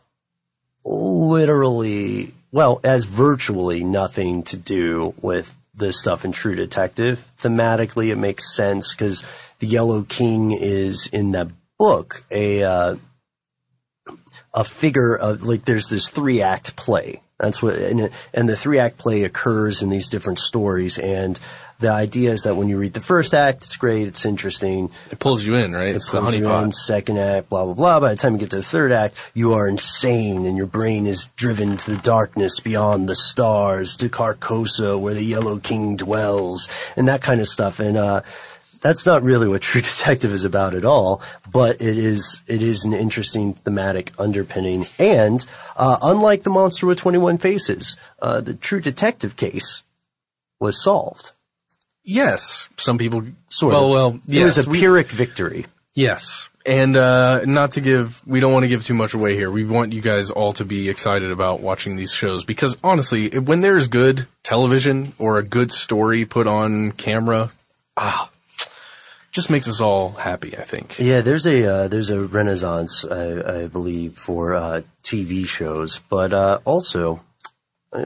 literally, 0.85 2.35
well, 2.51 2.81
as 2.83 3.05
virtually 3.05 3.85
nothing 3.85 4.43
to 4.45 4.57
do 4.57 5.15
with 5.21 5.55
this 5.75 6.01
stuff 6.01 6.25
in 6.25 6.33
True 6.33 6.55
Detective. 6.55 7.25
Thematically, 7.39 8.11
it 8.11 8.17
makes 8.17 8.57
sense 8.57 8.95
because 8.95 9.23
the 9.59 9.67
Yellow 9.67 10.03
King 10.03 10.53
is 10.53 11.09
in 11.09 11.33
that 11.33 11.49
book 11.79 12.25
a 12.31 12.63
uh, 12.63 12.97
a 14.55 14.65
figure 14.65 15.15
of 15.15 15.43
like 15.43 15.65
there's 15.67 15.89
this 15.89 16.09
three 16.09 16.41
act 16.41 16.75
play. 16.75 17.21
That's 17.39 17.63
what 17.63 17.77
and, 17.77 18.11
and 18.33 18.49
the 18.49 18.57
three 18.57 18.79
act 18.79 18.97
play 18.97 19.25
occurs 19.25 19.83
in 19.83 19.91
these 19.91 20.09
different 20.09 20.39
stories 20.39 20.99
and. 20.99 21.39
The 21.81 21.91
idea 21.91 22.33
is 22.33 22.43
that 22.43 22.57
when 22.57 22.69
you 22.69 22.77
read 22.77 22.93
the 22.93 23.01
first 23.01 23.33
act, 23.33 23.65
it's 23.65 23.77
great, 23.77 24.07
it's 24.07 24.27
interesting. 24.27 24.91
It 25.11 25.19
pulls 25.19 25.45
you 25.47 25.55
in, 25.57 25.73
right? 25.73 25.89
It 25.89 25.97
It's 25.97 26.11
the 26.11 26.21
pulls 26.21 26.37
you 26.37 26.51
in, 26.51 26.73
second 26.73 27.19
act, 27.19 27.49
blah 27.49 27.65
blah 27.65 27.75
blah. 27.75 28.01
By 28.01 28.11
the 28.15 28.21
time 28.21 28.35
you 28.35 28.39
get 28.39 28.51
to 28.51 28.57
the 28.57 28.63
third 28.63 28.93
act, 28.93 29.17
you 29.33 29.55
are 29.55 29.67
insane, 29.67 30.45
and 30.45 30.59
your 30.59 30.67
brain 30.67 31.07
is 31.07 31.25
driven 31.37 31.79
to 31.79 31.91
the 31.93 32.03
darkness 32.03 32.61
beyond 32.61 33.09
the 33.09 33.17
stars, 33.17 33.97
to 33.97 34.11
Carcosa, 34.11 35.01
where 35.01 35.15
the 35.15 35.25
Yellow 35.25 35.59
King 35.59 35.97
dwells, 35.97 36.69
and 36.97 37.09
that 37.09 37.23
kind 37.23 37.41
of 37.41 37.49
stuff. 37.49 37.81
And 37.81 37.97
uh, 37.97 38.21
that's 38.83 39.07
not 39.07 39.23
really 39.23 39.49
what 39.49 39.63
True 39.63 39.81
Detective 39.81 40.33
is 40.33 40.45
about 40.45 40.75
at 40.75 40.85
all. 40.85 41.23
But 41.51 41.81
it 41.81 41.97
is 41.97 42.43
it 42.47 42.63
is 42.63 42.85
an 42.85 42.93
interesting 42.93 43.55
thematic 43.55 44.13
underpinning. 44.19 44.87
And 44.99 45.45
uh, 45.77 45.99
unlike 46.03 46.43
the 46.43 46.51
Monster 46.51 46.87
with 46.87 46.99
Twenty 46.99 47.19
One 47.19 47.39
Faces, 47.39 47.97
uh, 48.21 48.43
the 48.43 48.55
True 48.55 48.81
Detective 48.81 49.37
case 49.37 49.83
was 50.59 50.83
solved. 50.83 51.33
Yes, 52.05 52.69
some 52.77 52.99
people 52.99 53.25
Sort 53.49 53.73
well, 53.73 53.85
of. 53.85 53.91
well, 53.91 54.21
it 54.29 54.43
was 54.43 54.67
a 54.67 54.69
we- 54.69 54.81
Pyrrhic 54.81 55.09
victory. 55.09 55.67
Yes. 55.95 56.49
And 56.65 56.95
uh, 56.97 57.45
not 57.47 57.73
to 57.73 57.81
give, 57.81 58.21
we 58.27 58.39
don't 58.39 58.53
want 58.53 58.65
to 58.65 58.69
give 58.69 58.85
too 58.87 58.95
much 58.95 59.15
away 59.15 59.35
here. 59.35 59.51
We 59.51 59.65
want 59.65 59.93
you 59.95 60.03
guys 60.03 60.31
all 60.31 60.53
to 60.55 60.65
be 60.65 60.89
excited 60.91 61.31
about 61.31 61.61
watching 61.61 61.97
these 61.97 62.13
shows 62.13 62.45
because 62.45 62.77
honestly, 62.85 63.39
when 63.39 63.61
there's 63.61 63.89
good 63.89 64.27
television 64.43 65.15
or 65.19 65.39
a 65.39 65.43
good 65.43 65.73
story 65.73 66.27
put 66.27 66.47
on 66.47 66.93
camera, 66.93 67.51
ah, 67.97 68.31
just 69.33 69.49
makes 69.49 69.69
us 69.69 69.81
all 69.81 70.11
happy. 70.13 70.57
I 70.57 70.63
think. 70.63 70.99
Yeah, 70.99 71.23
there's 71.23 71.47
a 71.47 71.65
uh, 71.67 71.89
there's 71.89 72.11
a 72.11 72.21
renaissance, 72.25 73.07
I, 73.07 73.63
I 73.63 73.67
believe, 73.67 74.19
for 74.19 74.55
uh, 74.55 74.83
TV 75.03 75.47
shows, 75.47 76.01
but 76.11 76.33
uh, 76.35 76.59
also 76.67 77.23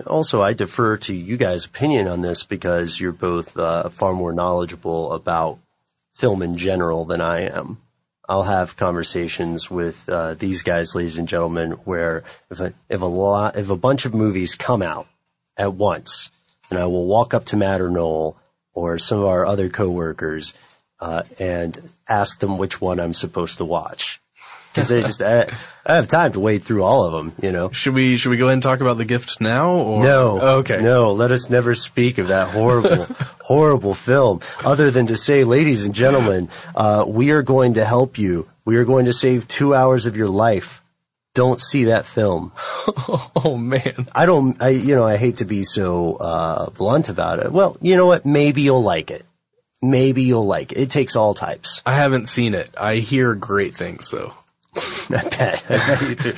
Also, 0.07 0.41
I 0.41 0.55
defer 0.55 0.97
to 0.99 1.15
you 1.15 1.37
guys' 1.37 1.67
opinion 1.67 2.09
on 2.09 2.23
this 2.23 2.43
because 2.43 2.99
you're 2.99 3.13
both 3.13 3.57
uh, 3.59 3.91
far 3.91 4.15
more 4.15 4.33
knowledgeable 4.33 5.13
about 5.13 5.59
film 6.15 6.43
in 6.43 6.57
general 6.57 7.05
than 7.05 7.21
I 7.21 7.41
am. 7.41 7.83
I'll 8.27 8.45
have 8.45 8.79
conversations 8.79 9.71
with 9.71 10.09
uh, 10.09 10.35
these 10.35 10.63
guys, 10.63 10.95
ladies 10.95 11.19
and 11.19 11.29
gentlemen, 11.29 11.73
where 11.85 12.25
if 12.51 12.61
a, 12.61 12.73
if 12.89 13.03
a 13.03 13.07
lot, 13.07 13.57
if 13.57 13.69
a 13.69 13.77
bunch 13.77 14.07
of 14.07 14.15
movies 14.15 14.55
come 14.55 14.81
out 14.81 15.07
at 15.59 15.75
once, 15.75 16.31
and 16.71 16.79
I 16.79 16.87
will 16.87 17.07
walk 17.07 17.35
up 17.35 17.45
to 17.47 17.57
Matt 17.57 17.83
or 17.83 17.91
Noel 17.91 18.39
or 18.73 18.97
some 18.97 19.19
of 19.19 19.27
our 19.27 19.45
other 19.45 19.69
coworkers 19.69 20.55
uh, 20.99 21.25
and 21.39 21.93
ask 22.09 22.39
them 22.41 22.57
which 22.57 22.81
one 22.81 22.99
I'm 22.99 23.13
supposed 23.13 23.59
to 23.59 23.67
watch 23.67 24.23
because 24.75 24.89
they 24.89 25.03
just 25.03 25.23
I, 25.23 25.47
I, 25.87 25.95
have 25.95 26.09
time 26.09 26.33
to 26.33 26.41
wade 26.41 26.65
through 26.65 26.83
all 26.83 27.05
of 27.05 27.13
them. 27.13 27.33
You 27.41 27.53
know. 27.53 27.71
Should 27.71 27.95
we 27.95 28.17
should 28.17 28.31
we 28.31 28.37
go 28.37 28.47
ahead 28.47 28.55
and 28.55 28.63
talk 28.63 28.81
about 28.81 28.97
the 28.97 29.05
gift 29.05 29.41
now? 29.41 29.71
Or 29.71 30.03
no? 30.03 30.39
Oh, 30.41 30.57
okay. 30.59 30.79
No, 30.79 31.13
let 31.13 31.31
us 31.31 31.49
never 31.49 31.75
speak 31.75 32.19
of 32.19 32.29
that 32.29 32.49
horrible, 32.49 33.05
horrible 33.43 33.95
film. 33.95 34.41
Other 34.65 34.91
than 34.91 35.07
to 35.07 35.17
say, 35.17 35.45
ladies 35.45 35.87
and 35.87 35.95
gentlemen, 35.95 36.49
uh, 36.75 37.05
we 37.07 37.31
are 37.31 37.43
going 37.43 37.75
to 37.75 37.85
help 37.85 38.19
you. 38.19 38.49
We 38.65 38.77
are 38.77 38.85
going 38.85 39.05
to 39.07 39.13
save 39.13 39.47
two 39.47 39.75
hours 39.75 40.07
of 40.07 40.17
your 40.17 40.29
life. 40.29 40.83
Don't 41.35 41.59
see 41.59 41.85
that 41.85 42.05
film. 42.05 42.53
oh 43.09 43.57
man. 43.57 44.09
I 44.13 44.27
don't. 44.27 44.61
I 44.61 44.71
you 44.71 44.95
know 44.97 45.05
I 45.05 45.17
hate 45.17 45.39
to 45.39 45.45
be 45.45 45.65
so 45.65 46.17
uh, 46.17 46.71
blunt 46.71 47.09
about 47.09 47.39
it. 47.41 47.53
Well, 47.53 47.77
you 47.81 47.97
know 47.97 48.07
what? 48.07 48.27
Maybe 48.27 48.63
you'll 48.63 48.83
like 48.83 49.11
it 49.11 49.25
maybe 49.85 50.23
you'll 50.23 50.47
like 50.47 50.73
it. 50.73 50.79
It 50.79 50.91
takes 50.91 51.15
all 51.15 51.35
types. 51.35 51.83
I 51.87 51.93
haven't 51.93 52.27
seen 52.27 52.55
it. 52.55 52.75
I 52.77 52.97
hear 52.97 53.35
great 53.35 53.75
things 53.75 54.11
though. 54.11 54.35
I 55.11 55.29
bet 55.31 56.09
you 56.09 56.15
too. 56.15 56.35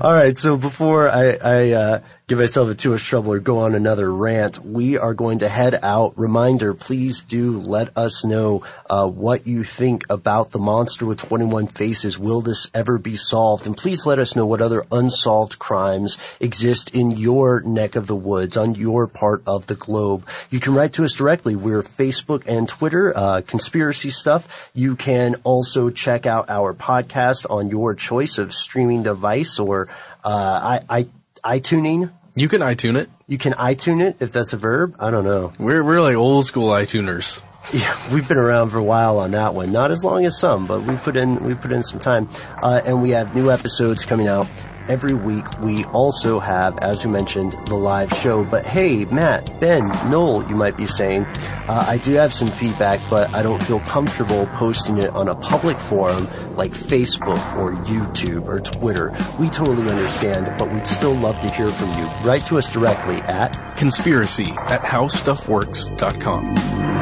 All 0.00 0.12
right. 0.12 0.36
So 0.36 0.56
before 0.56 1.08
I, 1.08 1.36
I 1.42 1.70
uh, 1.70 2.00
give 2.28 2.38
myself 2.38 2.70
a 2.70 2.74
too 2.74 2.90
much 2.90 3.04
trouble 3.04 3.32
or 3.32 3.40
go 3.40 3.58
on 3.58 3.74
another 3.74 4.12
rant, 4.12 4.58
we 4.64 4.98
are 4.98 5.14
going 5.14 5.40
to 5.40 5.48
head 5.48 5.78
out. 5.82 6.16
Reminder, 6.16 6.74
please 6.74 7.22
do 7.22 7.58
let 7.58 7.96
us 7.96 8.24
know 8.24 8.62
uh, 8.88 9.08
what 9.08 9.46
you 9.46 9.64
think 9.64 10.04
about 10.08 10.52
the 10.52 10.58
monster 10.60 11.06
with 11.06 11.18
21 11.18 11.66
faces. 11.66 12.18
Will 12.18 12.40
this 12.40 12.70
ever 12.72 12.98
be 12.98 13.16
solved? 13.16 13.66
And 13.66 13.76
please 13.76 14.06
let 14.06 14.20
us 14.20 14.36
know 14.36 14.46
what 14.46 14.60
other 14.60 14.86
unsolved 14.92 15.58
crimes 15.58 16.18
exist 16.38 16.94
in 16.94 17.10
your 17.10 17.62
neck 17.62 17.96
of 17.96 18.06
the 18.06 18.14
woods, 18.14 18.56
on 18.56 18.76
your 18.76 19.08
part 19.08 19.42
of 19.46 19.66
the 19.66 19.74
globe. 19.74 20.24
You 20.50 20.60
can 20.60 20.74
write 20.74 20.92
to 20.94 21.04
us 21.04 21.14
directly. 21.14 21.56
We're 21.56 21.82
Facebook 21.82 22.44
and 22.46 22.68
Twitter, 22.68 23.12
uh, 23.16 23.40
conspiracy 23.44 24.10
stuff. 24.10 24.70
You 24.74 24.94
can 24.94 25.34
also 25.42 25.90
check 25.90 26.26
out 26.26 26.48
our 26.48 26.74
podcast 26.74 27.50
on 27.50 27.70
your 27.70 27.79
choice 27.94 28.38
of 28.38 28.52
streaming 28.52 29.02
device 29.02 29.58
or 29.58 29.88
uh, 30.24 30.80
I, 30.88 31.04
I, 31.44 31.58
iTuning 31.58 32.10
you 32.36 32.48
can 32.48 32.60
iTune 32.60 32.96
it. 32.96 33.10
You 33.26 33.38
can 33.38 33.52
iTune 33.54 34.00
it 34.00 34.16
if 34.20 34.32
that's 34.32 34.52
a 34.52 34.56
verb. 34.56 34.96
I 35.00 35.10
don't 35.10 35.24
know. 35.24 35.52
We're 35.58 35.82
we're 35.82 36.00
like 36.00 36.16
old 36.16 36.46
school 36.46 36.70
iTuners. 36.70 37.42
Yeah, 37.74 37.94
we've 38.12 38.26
been 38.26 38.38
around 38.38 38.70
for 38.70 38.78
a 38.78 38.82
while 38.82 39.18
on 39.18 39.32
that 39.32 39.54
one. 39.54 39.70
Not 39.70 39.90
as 39.90 40.02
long 40.02 40.24
as 40.24 40.36
some, 40.36 40.66
but 40.66 40.82
we 40.82 40.96
put 40.96 41.14
in 41.14 41.44
we 41.44 41.54
put 41.54 41.70
in 41.70 41.82
some 41.82 42.00
time, 42.00 42.28
uh, 42.60 42.80
and 42.84 43.02
we 43.02 43.10
have 43.10 43.34
new 43.34 43.50
episodes 43.50 44.06
coming 44.06 44.26
out 44.26 44.48
every 44.90 45.14
week. 45.14 45.44
We 45.60 45.84
also 45.86 46.38
have, 46.40 46.78
as 46.80 47.04
you 47.04 47.10
mentioned, 47.10 47.52
the 47.66 47.76
live 47.76 48.12
show. 48.12 48.44
But 48.44 48.66
hey, 48.66 49.04
Matt, 49.04 49.60
Ben, 49.60 49.86
Noel, 50.10 50.44
you 50.48 50.56
might 50.56 50.76
be 50.76 50.86
saying, 50.86 51.26
uh, 51.68 51.84
I 51.86 51.98
do 51.98 52.14
have 52.14 52.34
some 52.34 52.48
feedback, 52.48 52.98
but 53.08 53.32
I 53.32 53.44
don't 53.44 53.62
feel 53.62 53.78
comfortable 53.80 54.46
posting 54.54 54.98
it 54.98 55.10
on 55.10 55.28
a 55.28 55.36
public 55.36 55.78
forum 55.78 56.26
like 56.56 56.72
Facebook 56.72 57.38
or 57.56 57.72
YouTube 57.84 58.48
or 58.48 58.58
Twitter. 58.60 59.16
We 59.38 59.48
totally 59.48 59.88
understand, 59.88 60.52
but 60.58 60.72
we'd 60.72 60.88
still 60.88 61.14
love 61.14 61.38
to 61.40 61.48
hear 61.50 61.68
from 61.68 61.96
you. 61.96 62.04
Write 62.24 62.44
to 62.46 62.58
us 62.58 62.68
directly 62.70 63.18
at 63.22 63.76
conspiracy 63.76 64.50
at 64.50 64.80
howstuffworks.com. 64.80 66.99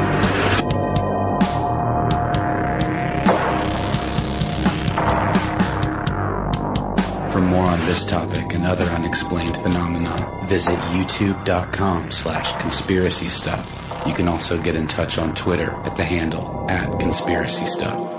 more 7.49 7.65
on 7.65 7.79
this 7.85 8.05
topic 8.05 8.53
and 8.53 8.65
other 8.65 8.85
unexplained 8.85 9.55
phenomena, 9.57 10.45
visit 10.45 10.77
youtube.com 10.93 12.11
slash 12.11 12.51
conspiracy 12.61 13.29
stuff. 13.29 13.67
You 14.05 14.13
can 14.13 14.27
also 14.27 14.61
get 14.61 14.75
in 14.75 14.87
touch 14.87 15.17
on 15.17 15.33
Twitter 15.33 15.71
at 15.83 15.95
the 15.95 16.03
handle 16.03 16.65
at 16.69 16.99
conspiracy 16.99 17.65
stuff. 17.65 18.18